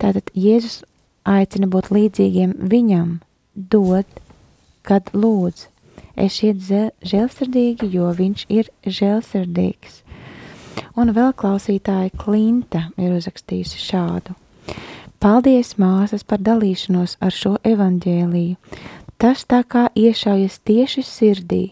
tātad 0.00 0.30
Jēzus 0.34 0.82
aicina 1.28 1.68
būt 1.70 1.90
līdzīgiem 1.94 2.54
viņam, 2.70 3.18
dod, 3.54 4.06
kad 4.86 5.10
lūdz. 5.14 5.68
Esiet 6.20 6.60
žēlsirdīgi, 7.06 7.88
jo 7.94 8.10
viņš 8.16 8.44
ir 8.52 8.68
žēlsirdīgs. 8.84 10.02
Un 10.98 11.14
vēl 11.16 11.32
klausītāja 11.38 12.12
Klinta 12.18 12.88
ir 13.00 13.14
uzrakstījusi 13.16 13.80
šādu. 13.80 14.36
Paldies, 15.20 15.74
māsas, 15.80 16.24
par 16.24 16.40
dalīšanos 16.44 17.18
ar 17.20 17.34
šo 17.36 17.56
evaņģēliju. 17.64 18.56
Tas 19.20 19.44
tā 19.44 19.60
kā 19.68 19.88
iešaujas 19.96 20.60
tieši 20.64 21.04
sirdī 21.04 21.64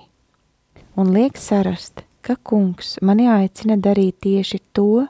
un 0.98 1.12
liek 1.14 1.38
sarast, 1.38 2.02
ka 2.20 2.34
kungs 2.42 2.96
mani 3.00 3.28
aicina 3.30 3.78
darīt 3.78 4.18
tieši 4.26 4.58
to, 4.74 5.06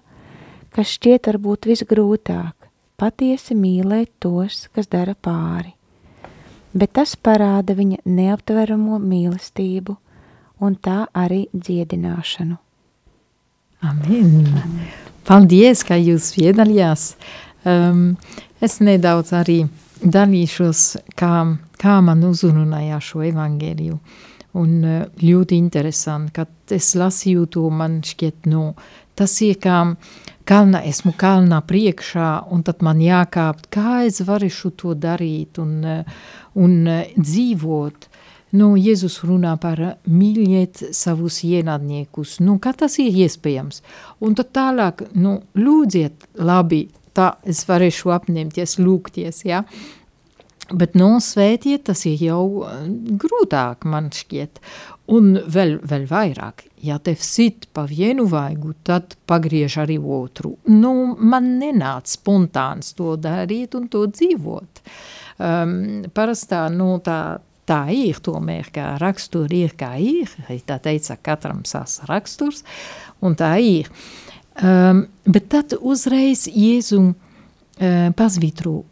kas 0.74 0.94
šķiet 0.96 1.28
varbūt 1.30 1.68
visgrūtāk, 1.70 2.68
patiesi 2.98 3.56
mīlēt 3.58 4.10
tos, 4.22 4.66
kas 4.74 4.90
dara 4.90 5.14
pāri. 5.14 5.74
Bet 6.78 6.94
tas 6.98 7.16
parāda 7.16 7.74
viņa 7.78 8.02
neaptveramo 8.04 8.98
mīlestību 9.00 9.96
un 10.64 10.76
tā 10.82 11.06
arī 11.16 11.46
dziedināšanu. 11.54 12.58
Amen. 13.88 14.42
Paldies, 15.28 15.84
ka 15.86 15.96
jūs 15.96 16.32
piedalījās. 16.34 17.12
Um, 17.68 18.16
es 18.60 18.78
nedaudz 18.82 19.32
arī 19.36 19.62
dalīšos, 20.02 20.84
kā 21.18 21.32
kā 21.78 21.98
man 22.04 22.24
uzrunāja 22.26 22.98
šo 23.02 23.22
evangēliju. 23.28 23.98
Un 24.58 24.72
eh, 24.84 25.04
ļoti 25.22 25.58
interesanti, 25.58 26.34
kad 26.40 26.74
es 26.74 26.94
lasīju 26.98 27.46
to, 27.54 27.66
man 27.70 28.00
šķiet, 28.04 28.48
nu, 28.50 28.72
tas 29.18 29.36
ir 29.44 29.58
kā 29.62 29.82
kalna, 30.48 30.80
esmu 30.86 31.12
kalnā 31.18 31.60
priekšā, 31.68 32.28
un 32.52 32.62
tad 32.66 32.82
man 32.86 33.02
jākāpt, 33.02 33.68
kā 33.72 34.02
es 34.08 34.22
varēšu 34.24 34.72
to 34.80 34.94
darīt 34.98 35.60
un, 35.62 35.82
un 36.58 36.78
eh, 36.88 37.12
dzīvot. 37.18 38.08
Nu, 38.56 38.70
Jēzus 38.80 39.18
runā 39.28 39.58
par 39.60 39.80
mīliet 40.08 40.80
savus 40.96 41.42
ienaidniekus. 41.44 42.38
Nu, 42.40 42.56
kā 42.64 42.72
tas 42.72 42.96
ir 43.02 43.12
iespējams? 43.26 43.82
Un 44.24 44.38
tad 44.38 44.54
tālāk, 44.56 45.04
nu, 45.20 45.34
lūdziet 45.60 46.30
labi, 46.40 46.86
tā 47.12 47.34
es 47.44 47.60
varēšu 47.68 48.14
apņemties, 48.16 48.78
lūgties, 48.80 49.44
ja? 49.44 49.66
Bet 50.68 50.98
no 50.98 51.14
nu, 51.14 51.20
svētiet, 51.24 51.86
tas 51.88 52.02
ir 52.08 52.20
jau 52.20 52.42
eh, 52.68 52.84
grūtāk, 53.20 53.86
man 53.88 54.10
šķiet. 54.12 54.60
Un 55.16 55.38
vēl, 55.48 55.78
vēl 55.88 56.04
vairāk, 56.10 56.66
ja 56.84 56.98
tev 57.00 57.22
sit 57.24 57.70
pa 57.72 57.86
vienu 57.88 58.26
vaigu, 58.28 58.74
tad 58.84 59.16
pagriež 59.28 59.78
arī 59.80 59.96
otru. 59.96 60.58
Nu, 60.68 61.14
man 61.16 61.54
nenāca 61.62 62.12
spontāns 62.12 62.92
to 62.98 63.14
darīt 63.16 63.78
un 63.78 63.86
to 63.88 64.04
dzīvot. 64.12 64.82
Um, 65.38 65.72
parastā, 66.12 66.66
nu, 66.74 66.90
tā, 67.00 67.38
tā 67.64 67.80
ir 67.94 68.20
tomēr, 68.20 68.68
kā 68.74 68.90
raksturi 69.00 69.62
ir, 69.64 69.72
kā 69.80 69.94
ir. 69.96 70.36
Tā 70.68 70.76
teica, 70.84 71.16
katram 71.16 71.64
savs 71.64 72.02
raksturs, 72.10 72.60
un 73.24 73.38
tā 73.40 73.54
ir. 73.64 73.88
Um, 74.60 75.06
bet 75.24 75.48
tad 75.54 75.78
uzreiz 75.80 76.44
Jēzu 76.52 77.00
uh, 77.08 78.08
pasvitro 78.18 78.82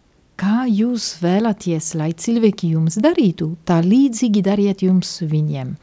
kā 0.40 0.66
jūs 0.68 1.16
vēlaties, 1.22 1.94
lai 1.99 2.11
cilvēki 2.16 2.72
jums 2.75 2.99
darītu, 3.03 3.55
tā 3.68 3.81
līdzīgi 3.85 4.42
dariet 4.44 4.85
jums 4.85 5.18
viņiem. 5.25 5.75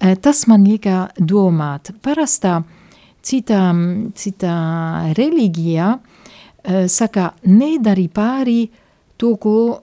Eh, 0.00 0.16
tas 0.16 0.46
man 0.46 0.64
lieka 0.66 1.08
domāt. 1.18 1.92
Parastā 2.02 2.62
citā, 3.22 3.62
citā 4.14 4.58
reliģijā 5.18 5.88
eh, 5.98 6.86
saka, 6.88 7.32
nedari 7.46 8.08
pāri 8.08 8.60
to, 9.18 9.34
ko 9.36 9.80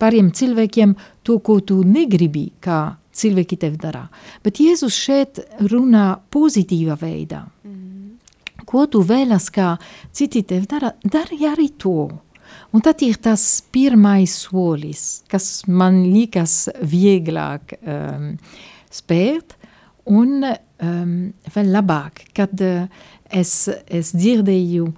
pāriem 0.00 0.32
cilvēkiem, 0.32 0.96
to, 1.22 1.38
ko 1.44 1.60
tu 1.60 1.82
negribi, 1.84 2.48
kā 2.60 2.96
cilvēki 3.12 3.58
tev 3.60 3.76
dara. 3.80 4.06
Bet 4.44 4.62
Jēzus 4.62 4.96
šeit 4.96 5.42
runā 5.68 6.06
pozitīva 6.32 6.96
veidā. 7.00 7.44
Mm. 7.68 8.16
Ko 8.64 8.86
tu 8.88 9.02
vēlas, 9.04 9.50
kā 9.52 9.74
citi 10.14 10.44
tev 10.48 10.64
dara, 10.70 10.94
dari 11.04 11.42
arī 11.44 11.68
to. 11.76 12.08
Un 12.72 12.80
tad 12.80 13.02
ir 13.04 13.18
tas 13.20 13.42
pirmais 13.72 14.32
solis, 14.46 15.22
kas 15.28 15.66
man 15.68 16.02
liekas 16.08 16.70
vieglāk 16.88 17.74
um, 17.82 18.30
spērt, 18.88 19.58
un 20.08 20.40
um, 20.46 21.16
vēl 21.52 21.68
labāk, 21.74 22.24
kad 22.32 22.64
uh, 22.64 22.86
es, 23.28 23.52
es 23.92 24.14
dzirdēju, 24.16 24.88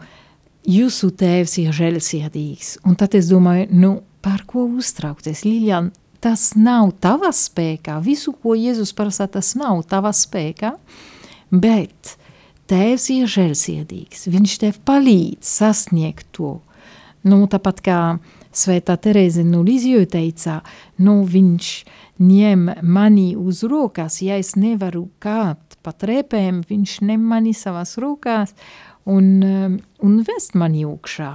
jūsu 0.71 1.11
tēvs 1.19 1.59
ir 1.65 1.75
žēlsirdīgs, 1.75 2.77
un 2.87 2.95
tad 3.01 3.17
es 3.19 3.29
domāju, 3.33 3.67
nu, 3.75 3.93
par 4.25 4.47
ko 4.49 4.69
uztraukties, 4.79 5.43
Lilian, 5.45 5.91
tas 6.25 6.53
nav 6.57 6.95
tava 7.05 7.33
spēkā, 7.35 7.99
visu, 8.05 8.33
ko 8.41 8.55
Jēzus 8.57 8.95
prasa, 8.97 9.27
tas 9.29 9.53
nav 9.61 9.83
tava 9.91 10.15
spēkā, 10.15 10.73
bet 11.51 12.15
tēvs 12.71 13.11
ir 13.13 13.29
žēlsirdīgs, 13.29 14.29
viņš 14.33 14.57
tev 14.63 14.79
palīdz 14.89 15.51
sasniegt 15.59 16.31
to, 16.39 16.57
Nu, 17.25 17.45
tāpat 17.49 17.81
kā 17.85 17.99
Svētā 18.55 18.99
Terēze 19.01 19.43
no 19.49 19.63
Liziju 19.65 20.05
teica, 20.13 20.61
nu, 21.03 21.23
viņš 21.25 21.71
ņem 22.21 22.67
mani 22.85 23.31
uz 23.35 23.65
rokās, 23.67 24.21
ja 24.23 24.37
es 24.39 24.55
nevaru 24.61 25.09
kāpt 25.25 25.79
pa 25.83 25.95
trepēm, 25.97 26.63
viņš 26.69 27.01
ņem 27.09 27.25
mani 27.33 27.55
savās 27.57 27.97
rokās 28.01 28.55
un, 29.09 29.27
um, 29.43 29.81
un 30.05 30.21
vest 30.29 30.55
mani 30.55 30.85
augšā. 30.87 31.33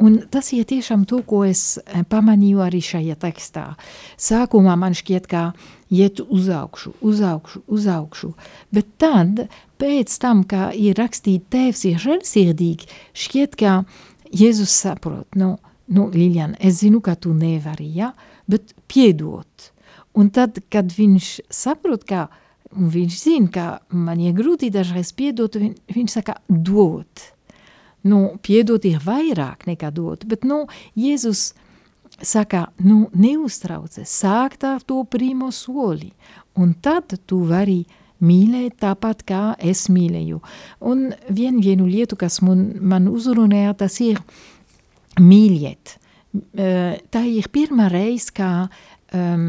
Un 0.00 0.16
tas 0.32 0.46
ir 0.56 0.64
tiešām 0.64 1.02
to, 1.04 1.18
ko 1.28 1.42
es 1.44 1.76
eh, 1.76 2.04
pamanīju 2.08 2.62
arī 2.64 2.80
šajā 2.80 3.18
tekstā. 3.20 3.66
Sākumā 4.16 4.72
man 4.80 4.96
šķiet, 4.96 5.26
ka 5.28 5.50
iet 5.92 6.22
uz 6.24 6.48
augšu, 6.48 6.94
uz 7.04 7.20
augšu, 7.20 7.60
uz 7.68 7.88
augšu, 7.90 8.30
bet 8.72 8.88
tad, 9.02 9.44
pēc 9.80 10.14
tam, 10.22 10.46
kā 10.48 10.70
ir 10.72 10.96
rakstīt 10.96 11.50
tēvs 11.52 11.84
ir 11.90 12.00
žēlsirdīgi, 12.00 12.88
šķiet, 13.12 13.58
ka 13.60 13.74
Jēzus 14.30 14.72
saprot, 14.84 15.26
nu, 15.38 15.56
nu, 15.90 16.06
Lilian, 16.14 16.54
es 16.60 16.80
zinu, 16.84 17.00
ka 17.02 17.16
tu 17.18 17.34
nevari, 17.34 17.88
ja, 17.96 18.12
bet 18.50 18.74
piedot. 18.90 19.70
Un 20.14 20.30
tad, 20.34 20.58
kad 20.70 20.90
viņš 20.94 21.32
saprot, 21.54 22.06
ka 22.06 22.28
viņš 22.70 23.18
zina, 23.18 23.50
ka 23.50 23.66
man 23.94 24.22
ir 24.22 24.36
grūti 24.38 24.70
dažreiz 24.70 25.10
piedot, 25.16 25.58
viņ, 25.58 25.74
viņš 25.94 26.16
saka, 26.20 26.38
dot 26.48 27.30
nu, 28.06 28.20
piedot 28.42 28.84
ir 28.88 29.00
vairāk 29.04 29.66
nekā 29.68 29.90
dot, 29.94 30.24
bet, 30.28 30.44
nu, 30.48 30.64
Jēzus 30.98 31.52
saka, 32.20 32.68
nu, 32.84 33.08
neuztraucies, 33.16 34.10
sākt 34.10 34.64
ar 34.68 34.84
to 34.86 35.02
primo 35.08 35.50
soli, 35.54 36.12
un 36.56 36.74
tad 36.82 37.14
tu 37.26 37.42
vari 37.48 37.82
mīlēt 38.24 38.78
tāpat, 38.84 39.24
kā 39.28 39.42
es 39.58 39.88
mīlēju. 39.92 40.40
Un 40.86 41.10
vien 41.28 41.60
vienu 41.62 41.88
lietu, 41.88 42.18
kas 42.20 42.40
man, 42.44 42.70
man 42.80 43.08
uzrunāja, 43.10 43.74
tas 43.84 44.00
ir 44.04 44.20
mīļiet. 45.20 45.96
Tā 47.10 47.22
ir 47.26 47.48
pirmā 47.50 47.88
reize, 47.90 48.30
kā 48.34 48.50
um, 49.14 49.46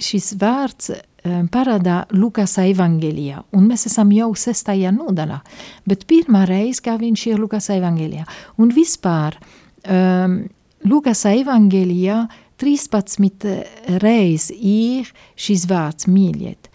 šis 0.00 0.32
vārds 0.40 0.92
um, 0.94 1.48
parādā 1.52 2.02
Lukas 2.16 2.56
evangelijā, 2.62 3.42
un 3.52 3.68
mēs 3.68 3.86
esam 3.90 4.12
jau 4.16 4.30
sestajā 4.38 4.94
nodaļā, 4.96 5.42
bet 5.88 6.06
pirmā 6.08 6.46
reize, 6.48 6.80
kā 6.84 6.96
viņš 7.00 7.26
ir 7.32 7.42
Lukas 7.42 7.68
evangelijā. 7.74 8.24
Un 8.56 8.72
vispār 8.72 9.36
um, 9.84 10.40
Lukas 10.88 11.26
evangelijā 11.28 12.24
13 12.62 13.98
reiz 14.02 14.48
ir 14.54 15.10
šis 15.36 15.66
vārds 15.70 16.08
mīļiet. 16.08 16.71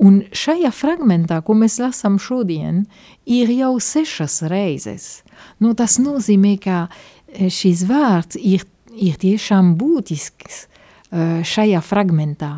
Un 0.00 0.22
šajā 0.32 0.70
fragmentā, 0.72 1.42
ko 1.44 1.54
mēs 1.58 1.76
lasām 1.82 2.16
šodien, 2.22 2.86
ir 3.28 3.50
jau 3.52 3.74
sešas 3.80 4.40
reizes. 4.48 5.22
Nu, 5.60 5.74
tas 5.76 5.98
nozīmē, 6.00 6.56
ka 6.62 6.86
šis 7.28 7.84
vārds 7.88 8.38
ir, 8.40 8.64
ir 8.96 9.18
tiešām 9.20 9.74
būtisks 9.80 10.64
uh, 10.64 11.42
šajā 11.44 11.82
fragmentā 11.84 12.54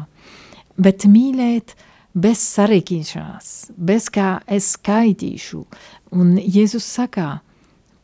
bet 0.76 1.06
mīlēt 1.08 1.74
bez 2.14 2.42
sarežģīšanās, 2.54 3.50
bez 3.74 4.08
kā 4.12 4.38
es 4.46 4.74
skaitīšu. 4.76 5.64
Un 6.14 6.36
Jēzus 6.38 6.86
saka, 6.86 7.40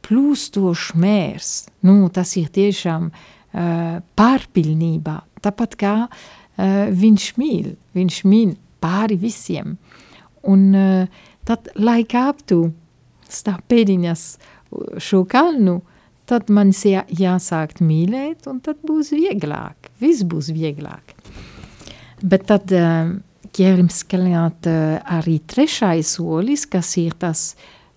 plūstošs 0.06 0.94
mērs, 0.98 1.52
nu, 1.86 2.08
tas 2.14 2.34
ir 2.40 2.50
tiešām 2.54 3.10
uh, 3.10 4.00
pārpilnībā, 4.18 5.16
tāpat 5.44 5.76
kā 5.78 5.94
uh, 6.06 6.90
viņš 6.90 7.30
mīl, 7.38 7.74
viņš 7.94 8.24
mīl 8.26 8.56
pāri 8.80 9.18
visiem. 9.20 9.76
Un 10.48 10.70
uh, 10.74 11.22
tad, 11.44 11.70
lai 11.76 12.02
kāptu 12.08 12.70
stāv 13.30 13.62
pēdiņas 13.70 14.24
šo 15.02 15.24
kalnu, 15.30 15.80
tad 16.30 16.50
man 16.52 16.70
jāsākt 16.70 17.82
mīlēt, 17.82 18.46
un 18.50 18.60
tad 18.62 18.82
būs 18.86 19.12
vieglāk, 19.16 19.90
viss 20.02 20.22
būs 20.22 20.52
vieglāk. 20.54 21.14
Bet 22.22 22.46
tad 22.50 22.70
ķerims 23.56 24.02
klāt 24.10 24.68
arī 24.68 25.38
trešais 25.50 26.14
solis, 26.18 26.66
kas 26.70 26.92
ir 27.00 27.16
tas 27.18 27.54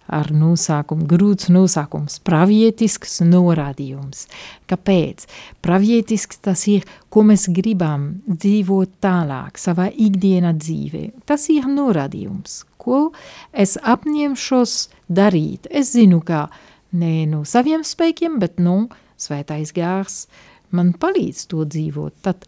ar 0.08 0.32
nosaukumu, 0.36 1.06
grūts 1.10 1.50
nosaukums, 1.54 2.20
pravietisks 2.28 3.22
norādījums. 3.26 4.26
Kāpēc? 4.70 5.28
Pravietisks 5.63 6.42
tas 6.44 6.66
ir, 6.72 6.88
ko 7.10 7.24
mēs 7.28 7.48
gribam 7.56 8.10
dzīvot 8.28 8.98
tālāk 9.04 9.62
savā 9.62 9.89
ikdienā 9.92 10.56
dzīvē. 10.60 11.06
Tas 11.30 11.48
ir 11.54 11.70
norādījums, 11.72 12.63
ko 12.78 13.12
es 13.52 13.78
apņemšos 13.80 14.76
darīt. 15.08 15.70
Es 15.72 15.94
zinu, 15.96 16.20
ka 16.26 16.50
ne 16.92 17.24
no 17.30 17.46
saviem 17.48 17.86
spēkiem, 17.88 18.42
bet 18.44 18.60
no 18.60 18.89
svētais 19.18 19.72
gārs 19.76 20.26
man 20.74 20.92
palīdz 21.00 21.48
to 21.50 21.63
dzīvot. 21.70 22.20
Tad 22.26 22.46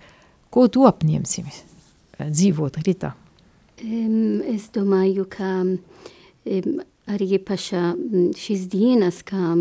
Ko 0.56 0.70
tu 0.72 0.86
apņemsies 0.88 1.56
dzīvot 2.32 2.78
Rita? 2.86 3.10
Um, 3.84 4.40
es 4.48 4.70
domāju, 4.72 5.26
ka 5.28 5.50
um, 5.66 6.78
arī 7.12 7.40
pašā 7.40 7.94
šīs 8.38 8.68
dienas, 8.72 9.22
kā 9.26 9.56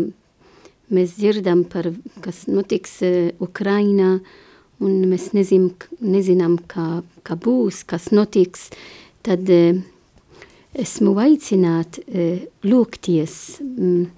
mēs 0.93 1.17
dzirdam 1.17 1.65
par, 1.69 1.91
kas 2.25 2.45
notiks 2.51 2.99
uh, 3.05 3.33
Ukrainā, 3.41 4.19
un 4.83 4.95
mēs 5.09 5.31
nezin, 5.37 5.71
nezinām, 6.01 6.59
kā, 6.69 7.01
kā 7.25 7.37
būs, 7.39 7.83
kas 7.89 8.11
notiks, 8.13 8.69
tad 9.25 9.49
uh, 9.49 9.77
esmu 10.75 11.15
aicināt 11.23 12.01
uh, 12.05 12.41
lūgties. 12.65 13.37
Um, 13.61 14.09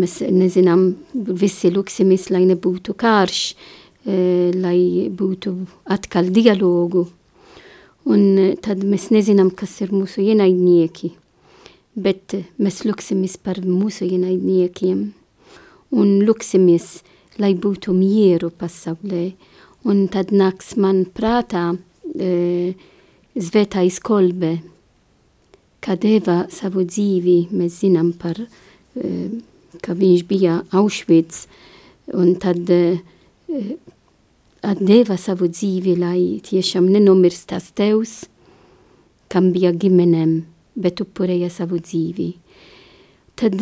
mēs 0.00 0.20
nezinām, 0.24 0.90
visi 1.14 1.72
lūksimies, 1.72 2.30
lai 2.34 2.46
nebūtu 2.48 2.96
karš, 2.98 3.44
uh, 3.54 3.76
E, 4.00 4.50
lai 4.56 5.10
būtu 5.12 5.52
atkal 5.92 6.30
dialogu. 6.32 7.04
Un 8.08 8.22
e, 8.40 8.46
tad 8.56 8.80
mēs 8.80 9.10
nezinām, 9.12 9.50
kas 9.52 9.74
ir 9.84 9.92
mūsu 9.92 10.24
ienaidnieki, 10.24 11.12
bet 11.94 12.34
e, 12.34 12.44
mēs 12.60 12.82
lūksimies 12.86 13.38
par 13.42 13.62
mūsu 13.64 14.06
ienaidniekiem. 14.08 15.10
Un 15.90 16.20
lūksimies, 16.22 17.00
lai 17.42 17.54
būtu 17.58 17.94
mieru 17.96 18.50
pasaulē. 18.54 19.30
Un 19.88 20.06
tad 20.12 20.30
nāks 20.34 20.76
man 20.76 21.06
prātā 21.08 21.72
e, 22.14 22.74
Zvētais 23.30 24.00
kolbe, 24.02 24.56
kā 25.80 25.94
deva 25.96 26.42
savu 26.50 26.82
dzīvi, 26.82 27.36
mēs 27.54 27.78
zinām 27.84 28.10
par, 28.18 28.36
e, 28.42 29.10
ka 29.80 29.94
viņš 29.94 30.24
bija 30.28 30.56
Auschwitz, 30.76 31.44
un 32.10 32.34
tad 32.42 32.66
e, 32.74 32.98
deva 34.82 35.16
savu 35.16 35.48
dzīvi, 35.48 35.94
lai 36.02 36.40
tiešām 36.44 36.90
nenomirst 36.90 37.48
tas 37.54 37.70
tevs, 37.70 38.24
kam 39.30 39.52
bija 39.54 39.70
ģimenem, 39.72 40.40
bet 40.80 41.02
upurēja 41.04 41.50
savu 41.52 41.80
dzīvi. 41.82 42.30
Tad 43.40 43.56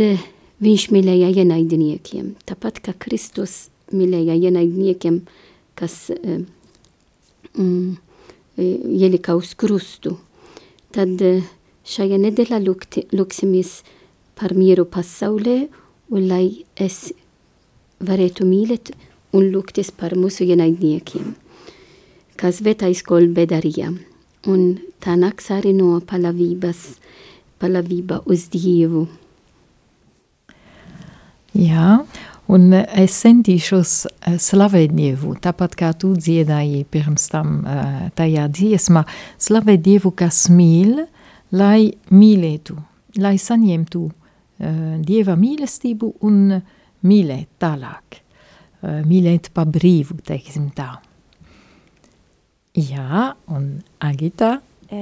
viņš 0.65 0.89
mīlēja 0.95 1.31
ienaidniekiem, 1.43 2.33
tāpat 2.49 2.81
kā 2.85 2.95
Kristus 2.99 3.69
mīlēja 3.95 4.37
ienaidniekiem, 4.49 5.21
kas 5.79 6.11
mm, 7.55 7.97
ielika 8.59 9.37
uz 9.39 9.55
krustu. 9.59 10.17
Tad 10.95 11.23
šajā 11.89 12.19
nedēļā 12.25 12.61
lūksimies 12.65 13.75
par 14.39 14.55
mieru 14.59 14.87
pasaulē, 14.89 15.69
un 16.15 16.29
lai 16.31 16.65
es 16.79 17.13
varētu 18.01 18.47
mīlēt 18.49 18.93
un 19.37 19.51
lūgties 19.53 19.91
par 19.93 20.15
mūsu 20.17 20.47
ienaidniekiem, 20.49 21.35
kas 22.39 22.63
svētais 22.63 23.03
kolbe 23.07 23.45
darīja. 23.51 23.93
Un 24.47 24.79
tā 25.03 25.17
nāks 25.19 25.51
arī 25.51 25.73
no 25.75 25.97
palavības, 26.07 26.83
palavība 27.59 28.21
uz 28.31 28.47
Dievu. 28.53 29.07
Jā, 31.59 31.97
un 32.47 32.77
es 32.77 33.17
centīšos 33.25 33.95
slavēt 34.39 34.95
Dievu, 34.95 35.35
tāpat 35.43 35.75
kā 35.81 35.91
tu 35.99 36.13
dziedāji 36.15 36.85
pirms 36.87 37.27
tam 37.33 37.65
tajā 38.15 38.47
dziesmā, 38.55 39.03
slavēt 39.43 39.83
Dievu, 39.83 40.15
kas 40.15 40.47
mīl, 40.55 41.03
lai 41.51 41.91
mīlētu, 42.15 42.79
lai 43.19 43.35
saņemtu 43.43 44.07
Dieva 45.03 45.35
mīlestību 45.39 46.15
un 46.27 46.41
mīlēt 47.07 47.51
tālāk. 47.63 48.23
Eh, 48.79 49.03
mīlēt 49.03 49.51
pa 49.55 49.65
brīvu, 49.67 50.21
teiksim 50.23 50.69
tā. 50.77 50.93
Jā, 52.79 53.33
un 53.51 53.81
Agita? 53.99 54.61
E, 54.87 54.99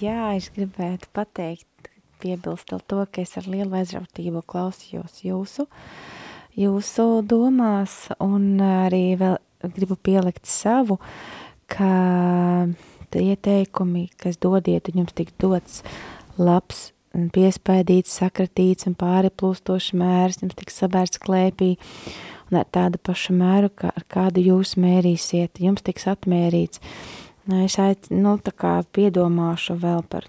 jā, 0.00 0.32
es 0.34 0.48
gribētu 0.50 1.06
pateikt, 1.14 1.90
piebilstot 2.18 2.82
to, 2.90 3.04
ka 3.06 3.22
es 3.22 3.36
ar 3.38 3.46
lielu 3.46 3.76
aizrautību 3.78 4.42
klausījos 4.50 5.20
jūsu, 5.22 5.68
jūsu 6.58 7.06
domās 7.30 8.08
un 8.18 8.58
arī 8.66 9.14
vēl 9.20 9.38
gribu 9.76 9.94
pielikt 10.02 10.50
savu, 10.50 10.98
ka 11.70 12.66
ieteikumi, 13.14 14.08
kas 14.18 14.40
dodiet, 14.42 14.90
un 14.90 15.04
jums 15.04 15.14
tik 15.14 15.30
dots 15.38 15.84
labs, 16.42 16.88
piespēdīts, 17.12 18.18
sakratīts 18.18 18.88
un 18.90 18.98
pāriplūstošs 18.98 19.92
mērs, 19.94 20.42
jums 20.42 20.58
tik 20.58 20.74
sabērts 20.74 21.22
klēpī, 21.22 21.76
un 22.52 22.60
ar 22.60 22.68
tādu 22.68 23.00
pašu 23.00 23.34
mēru, 23.36 23.72
kā, 23.74 23.90
ar 23.96 24.04
kādu 24.12 24.44
jūs 24.44 24.76
mērīsiet, 24.80 25.62
jums 25.64 25.84
tiks 25.84 26.06
atmērīts. 26.12 26.82
Es 27.64 27.78
aic, 27.80 28.06
nu, 28.12 28.36
tā 28.38 28.52
kā 28.54 28.74
piedomāšu 28.94 29.74
vēl 29.80 30.04
par, 30.12 30.28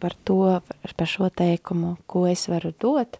par 0.00 0.14
to, 0.24 0.62
par 0.62 1.10
šo 1.10 1.28
teikumu, 1.34 1.96
ko 2.06 2.24
es 2.30 2.46
varu 2.48 2.72
dot, 2.80 3.18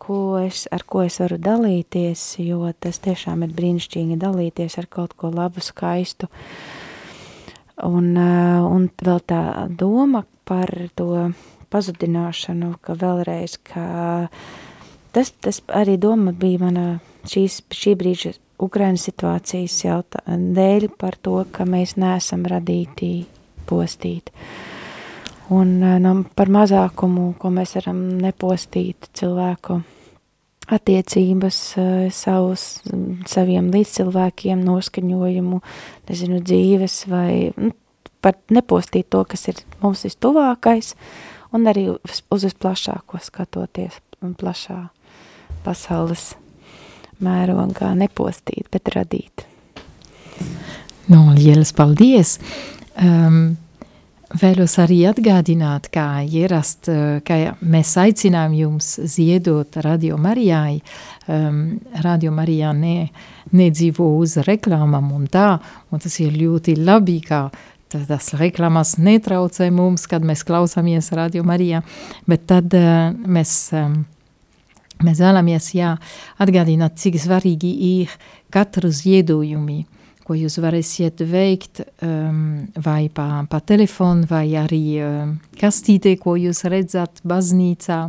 ko 0.00 0.38
es, 0.38 0.66
ar 0.70 0.84
ko 0.86 1.02
es 1.02 1.18
varu 1.22 1.40
dalīties, 1.40 2.22
jo 2.44 2.70
tas 2.78 3.00
tiešām 3.02 3.42
ir 3.48 3.56
brīnišķīgi 3.56 4.20
dalīties 4.20 4.78
ar 4.78 4.86
kaut 4.92 5.16
ko 5.18 5.32
labu, 5.34 5.64
skaistu. 5.64 6.30
Un, 7.80 8.12
uh, 8.12 8.60
un 8.68 8.90
vēl 9.00 9.22
tā 9.24 9.42
doma 9.72 10.26
par 10.44 10.68
to 10.94 11.30
pazudināšanu, 11.72 12.74
ka 12.84 12.96
vēlreiz, 13.00 13.56
ka 13.64 13.84
tas, 15.14 15.32
tas 15.40 15.62
arī 15.72 15.96
doma 16.00 16.34
bija 16.36 16.66
mana 16.66 16.86
šīs, 17.28 17.60
šī 17.74 17.94
brīža 17.98 18.34
Ukrainas 18.60 19.06
situācijas 19.08 19.78
jautā, 19.84 20.22
dēļ 20.28 20.90
par 21.00 21.16
to, 21.20 21.38
ka 21.52 21.64
mēs 21.68 21.96
neesam 22.00 22.44
radīti 22.48 23.24
postīt. 23.68 24.32
Un 25.50 25.80
no, 25.80 26.12
par 26.38 26.50
mazākumu, 26.52 27.32
ko 27.40 27.50
mēs 27.54 27.74
varam 27.78 28.02
nepostīt 28.20 29.08
cilvēku 29.18 29.80
attiecības, 30.70 31.58
savus, 32.14 32.66
saviem 33.26 33.72
līdzcilvēkiem, 33.74 34.60
noskaņojumu, 34.62 35.58
nezinu, 36.10 36.38
dzīves 36.46 37.00
vai 37.10 37.32
nu, 37.56 37.72
par 38.22 38.38
nepostīt 38.52 39.08
to, 39.10 39.24
kas 39.26 39.48
ir 39.50 39.64
mums 39.80 40.04
vistuvākais, 40.06 40.92
un 41.56 41.66
arī 41.70 41.88
uz, 41.96 42.22
uz 42.30 42.46
plašāko 42.54 43.18
skatoties 43.24 43.98
plašā 44.20 44.84
pasaules 45.64 46.34
mērogā 47.24 47.94
nepostīt, 47.98 48.68
bet 48.72 48.92
radīt. 48.96 49.46
No, 51.10 51.30
lielas 51.36 51.74
paldies! 51.76 52.38
Um, 53.00 53.58
Vēlos 54.30 54.76
arī 54.78 55.00
atgādināt, 55.10 55.88
kā 55.90 56.20
ierast, 56.22 56.86
ka 57.26 57.38
mēs 57.66 57.96
aicinām 57.98 58.52
jums 58.54 58.92
ziedot 59.10 59.74
Radio 59.82 60.14
Marijai. 60.22 60.76
Um, 61.26 61.80
Radio 62.04 62.30
Marijā 62.30 62.70
ne, 62.70 63.08
nedzīvo 63.50 64.06
uz 64.20 64.36
reklāmām 64.46 65.10
un 65.16 65.26
tā, 65.26 65.48
un 65.90 65.98
tas 65.98 66.20
ir 66.22 66.38
ļoti 66.38 66.76
labi, 66.78 67.18
ka 67.26 67.48
tas 67.90 68.30
reklāmas 68.38 68.94
netraucē 69.02 69.66
mums, 69.74 70.06
kad 70.06 70.22
mēs 70.22 70.46
klausāmies 70.46 71.10
Radio 71.18 71.42
Marijā, 71.42 71.82
bet 72.30 72.46
tad 72.52 72.70
uh, 72.78 73.10
mēs, 73.26 73.56
um, 73.74 74.04
mēs 75.04 75.22
vēlamies 75.22 75.70
jā, 75.76 75.94
atgādināt, 76.42 76.98
cik 77.00 77.18
svarīgi 77.20 77.70
ir 77.86 78.12
katru 78.52 78.90
ziedojumi, 78.92 79.84
ko 80.26 80.36
jūs 80.38 80.60
varēsiet 80.62 81.24
veikt 81.26 81.82
um, 82.06 82.68
vai 82.84 83.08
pa, 83.12 83.42
pa 83.50 83.60
telefonu, 83.66 84.28
vai 84.30 84.46
arī 84.60 84.84
um, 85.02 85.34
kastītē, 85.60 86.14
ko 86.20 86.36
jūs 86.38 86.64
redzat 86.70 87.22
baznīcā. 87.26 88.02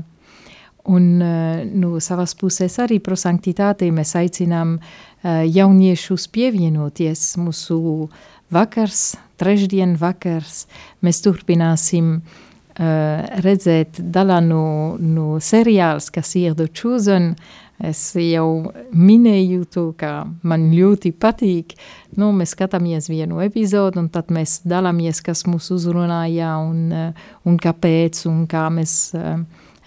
Un 0.91 1.07
uh, 1.21 1.63
no 1.65 1.99
savas 2.01 2.33
puses 2.37 2.77
arī 2.81 2.99
prosanktitātei 3.03 3.91
mēs 3.93 4.15
aicinām 4.17 4.77
uh, 4.77 5.41
jauniešus 5.45 6.27
pievienoties 6.33 7.35
mūsu 7.41 8.09
vakars, 8.53 9.11
trešdien 9.41 9.93
vakars. 10.01 10.65
Mēs 11.05 11.21
turpināsim 11.25 12.15
uh, 12.17 12.39
redzēt 12.77 13.99
daļā 13.99 14.37
no, 14.45 14.65
no 14.99 15.41
seriāls, 15.43 16.07
kas 16.13 16.35
ir 16.39 16.55
The 16.55 16.69
Chosen, 16.71 17.33
Es 17.81 18.11
jau 18.13 18.69
minēju 18.93 19.65
to, 19.73 19.83
ka 19.97 20.27
man 20.45 20.67
ļoti 20.73 21.11
patīk. 21.17 21.73
Nu, 22.19 22.29
mēs 22.35 22.53
skatāmies 22.53 23.09
vienu 23.09 23.41
epizodu, 23.41 24.03
un 24.03 24.09
tad 24.13 24.29
mēs 24.33 24.59
dalāmies, 24.69 25.21
kas 25.25 25.47
mūs 25.49 25.71
uzrunāja, 25.73 26.53
un, 26.61 26.83
uh, 26.93 27.31
un 27.47 27.57
kāpēc, 27.61 28.21
un 28.29 28.43
kā 28.51 28.67
mēs 28.73 28.93
uh, 29.17 29.39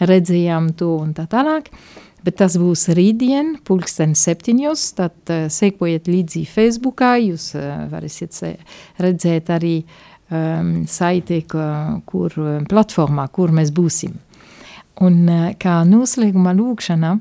redzējām 0.03 0.73
to, 0.79 0.91
un 1.05 1.15
tā 1.15 1.29
tālāk. 1.31 1.71
Bet 2.25 2.41
tas 2.41 2.57
būs 2.59 2.89
rītdien, 2.97 3.59
pulksten 3.69 4.17
septiņos, 4.19 4.89
tad 4.99 5.15
uh, 5.31 5.47
sekojiet 5.53 6.11
līdzi 6.11 6.43
Facebookā, 6.51 7.15
jūs 7.29 7.53
uh, 7.61 7.85
varēsiet 7.93 8.43
redzēt 9.05 9.55
arī 9.55 9.77
um, 10.35 10.75
saiti, 10.91 11.43
kur 11.47 12.35
platformā, 12.71 13.29
kur 13.33 13.55
mēs 13.55 13.73
būsim. 13.75 14.19
Un 15.05 15.23
uh, 15.29 15.47
kā 15.59 15.81
noslēguma 15.89 16.55
lūkšana, 16.59 17.15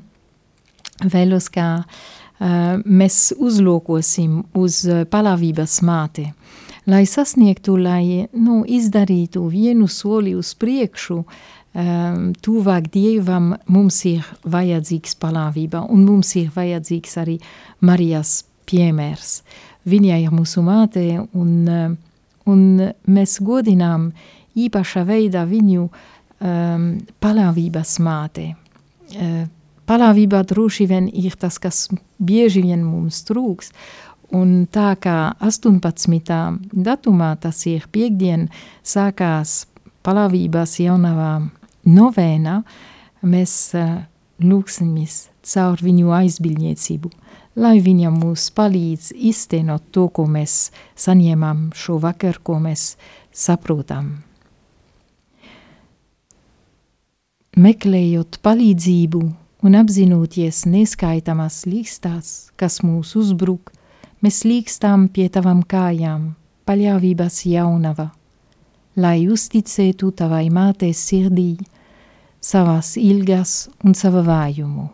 vēlos, 1.14 1.48
ka 1.54 1.68
uh, 1.80 2.82
mēs 2.84 3.32
uzlūkosim 3.38 4.42
uz 4.58 4.82
palavības 5.10 5.80
māti, 5.86 6.28
lai 6.86 7.04
sasniegtu, 7.08 7.76
lai 7.80 8.28
nu, 8.32 8.62
izdarītu 8.66 9.46
vienu 9.48 9.88
soli 9.88 10.34
uz 10.36 10.54
priekšu, 10.58 11.20
um, 11.24 12.32
tuvāk 12.42 12.90
Dievam 12.92 13.54
mums 13.66 14.04
ir 14.10 14.24
vajadzīgs 14.44 15.16
palavība, 15.20 15.84
un 15.88 16.04
mums 16.04 16.34
ir 16.40 16.50
vajadzīgs 16.54 17.16
arī 17.22 17.38
Marijas 17.80 18.42
piemērs. 18.68 19.38
Viņa 19.84 20.18
ir 20.22 20.32
mūsu 20.32 20.64
māte, 20.64 21.04
un, 21.36 21.96
un 22.50 22.92
mēs 23.06 23.38
godinām 23.44 24.10
īpašā 24.54 25.04
veidā 25.08 25.44
viņu 25.48 25.88
um, 25.88 26.88
palavības 27.20 27.98
māte. 28.04 28.52
Uh, 29.14 29.44
Paļāvībā 29.84 30.38
droši 30.48 30.86
vien 30.88 31.10
ir 31.12 31.34
tas, 31.36 31.58
kas 31.60 31.90
bieži 32.16 32.62
vien 32.64 32.80
mums 32.86 33.18
trūks. 33.28 33.68
Un 34.32 34.64
tā 34.72 34.94
kā 34.96 35.34
18. 35.44 36.30
datumā, 36.72 37.34
tas 37.36 37.60
ir 37.68 37.84
piekdien, 37.92 38.48
sākās 38.80 39.66
paļāvības 40.04 40.78
jaunavā 40.80 41.34
novēna, 41.84 42.62
mēs 43.28 43.54
uh, 43.76 44.00
lūksimies 44.40 45.28
caur 45.44 45.84
viņu 45.84 46.14
aizbildniecību, 46.16 47.12
lai 47.56 47.78
viņa 47.82 48.10
mūs 48.14 48.48
palīdz 48.54 49.12
iztenot 49.14 49.90
to, 49.94 50.08
ko 50.08 50.26
mēs 50.26 50.70
saņēmām 50.98 51.70
šo 51.78 51.98
vakar, 52.02 52.40
ko 52.42 52.58
mēs 52.62 52.94
saprotam. 53.32 54.22
Meklējot 57.54 58.40
palīdzību 58.42 59.20
un 59.64 59.76
apzinoties 59.78 60.64
neskaitāmās 60.66 61.62
līkstās, 61.70 62.32
kas 62.58 62.80
mūs 62.82 63.14
uzbruk, 63.20 63.70
mēs 64.24 64.42
līkstām 64.42 65.06
pie 65.14 65.28
tavam 65.30 65.62
kājām, 65.62 66.32
paļāvības 66.66 67.44
jaunava, 67.46 68.08
lai 68.98 69.28
uzticētu 69.30 70.10
tavai 70.18 70.48
mātei 70.50 70.90
sirdī, 70.96 71.54
savas 72.42 72.96
ilgas 72.98 73.68
un 73.84 73.94
sava 73.94 74.26
vājumu. 74.26 74.90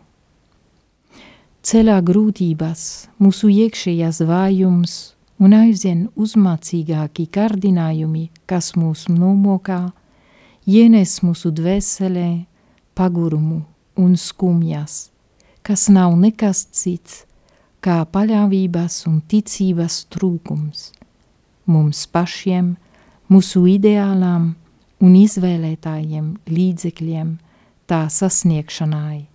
Ceļā 1.61 1.99
grūtības, 2.01 2.83
mūsu 3.21 3.51
iekšējās 3.53 4.23
vājums 4.25 4.93
un 5.37 5.53
aizvien 5.53 6.07
uzmācīgāki 6.17 7.27
kārdinājumi, 7.29 8.31
kas 8.49 8.71
mūs 8.73 9.03
nomokā, 9.13 9.91
ienes 10.65 11.19
mūsu 11.21 11.51
dvēselē 11.53 12.47
pagurumu 12.97 13.59
un 14.01 14.17
skumjas, 14.17 15.11
kas 15.61 15.85
nav 15.93 16.17
nekas 16.17 16.65
cits 16.73 17.27
kā 17.81 18.01
paļāvības 18.09 19.03
un 19.09 19.21
ticības 19.21 20.03
trūkums. 20.09 20.87
Mums 21.69 22.07
pašiem, 22.09 22.73
mūsu 23.29 23.67
ideālām 23.77 24.55
un 24.97 25.17
izvēlētājiem 25.25 26.39
līdzekļiem 26.49 27.35
tā 27.85 28.07
sasniegšanai. 28.09 29.30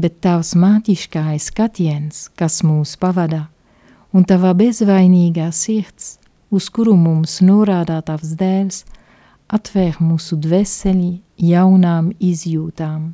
Bet 0.00 0.20
tavs 0.24 0.54
mātiškais 0.56 1.50
skatiens, 1.50 2.28
kas 2.38 2.62
mūs 2.64 2.94
pavada, 2.96 3.48
un 4.16 4.24
tava 4.24 4.54
bezvainīgā 4.56 5.50
sirds, 5.52 6.14
uz 6.48 6.68
kuru 6.72 6.94
mums 6.96 7.40
norādā 7.44 7.98
tavs 8.06 8.30
dēls, 8.40 8.84
atvēr 9.50 9.98
mūsu 10.00 10.38
dvēseli 10.40 11.10
jaunām 11.50 12.12
izjūtām, 12.16 13.10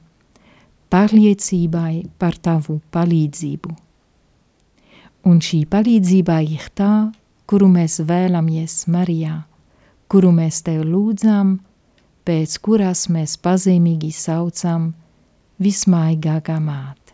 pārliecībai 0.92 2.04
par 2.20 2.38
tavu 2.38 2.78
palīdzību. 2.94 3.72
Un 5.26 5.40
šī 5.42 5.64
palīdzība 5.72 6.36
ir 6.46 6.68
tā, 6.78 6.92
kuru 7.50 7.66
mēs 7.72 7.98
vēlamies 8.06 8.84
Marijā, 8.94 9.40
kuru 10.06 10.30
mēs 10.38 10.60
tev 10.62 10.84
lūdzam, 10.86 11.56
pēc 12.22 12.60
kuras 12.62 13.08
mēs 13.10 13.34
pazemīgi 13.42 14.12
saucam 14.14 14.92
vismaigākā 15.62 16.58
māte. 16.60 17.05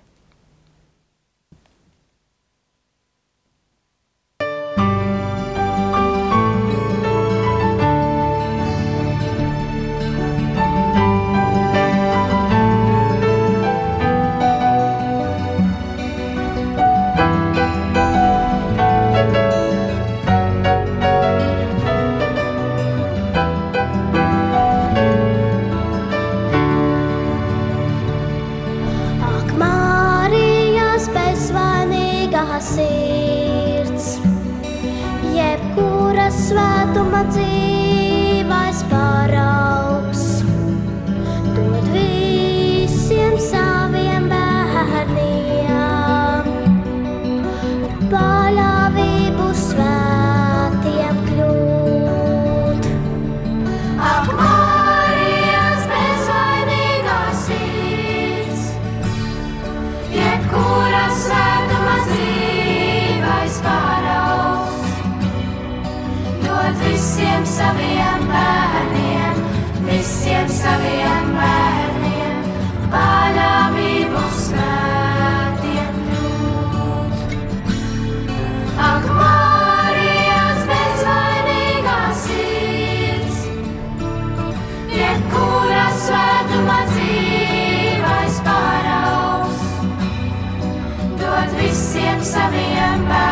a.m., 92.02 92.22
siempre 92.22 92.58
and 92.58 93.02
ama. 93.02 93.31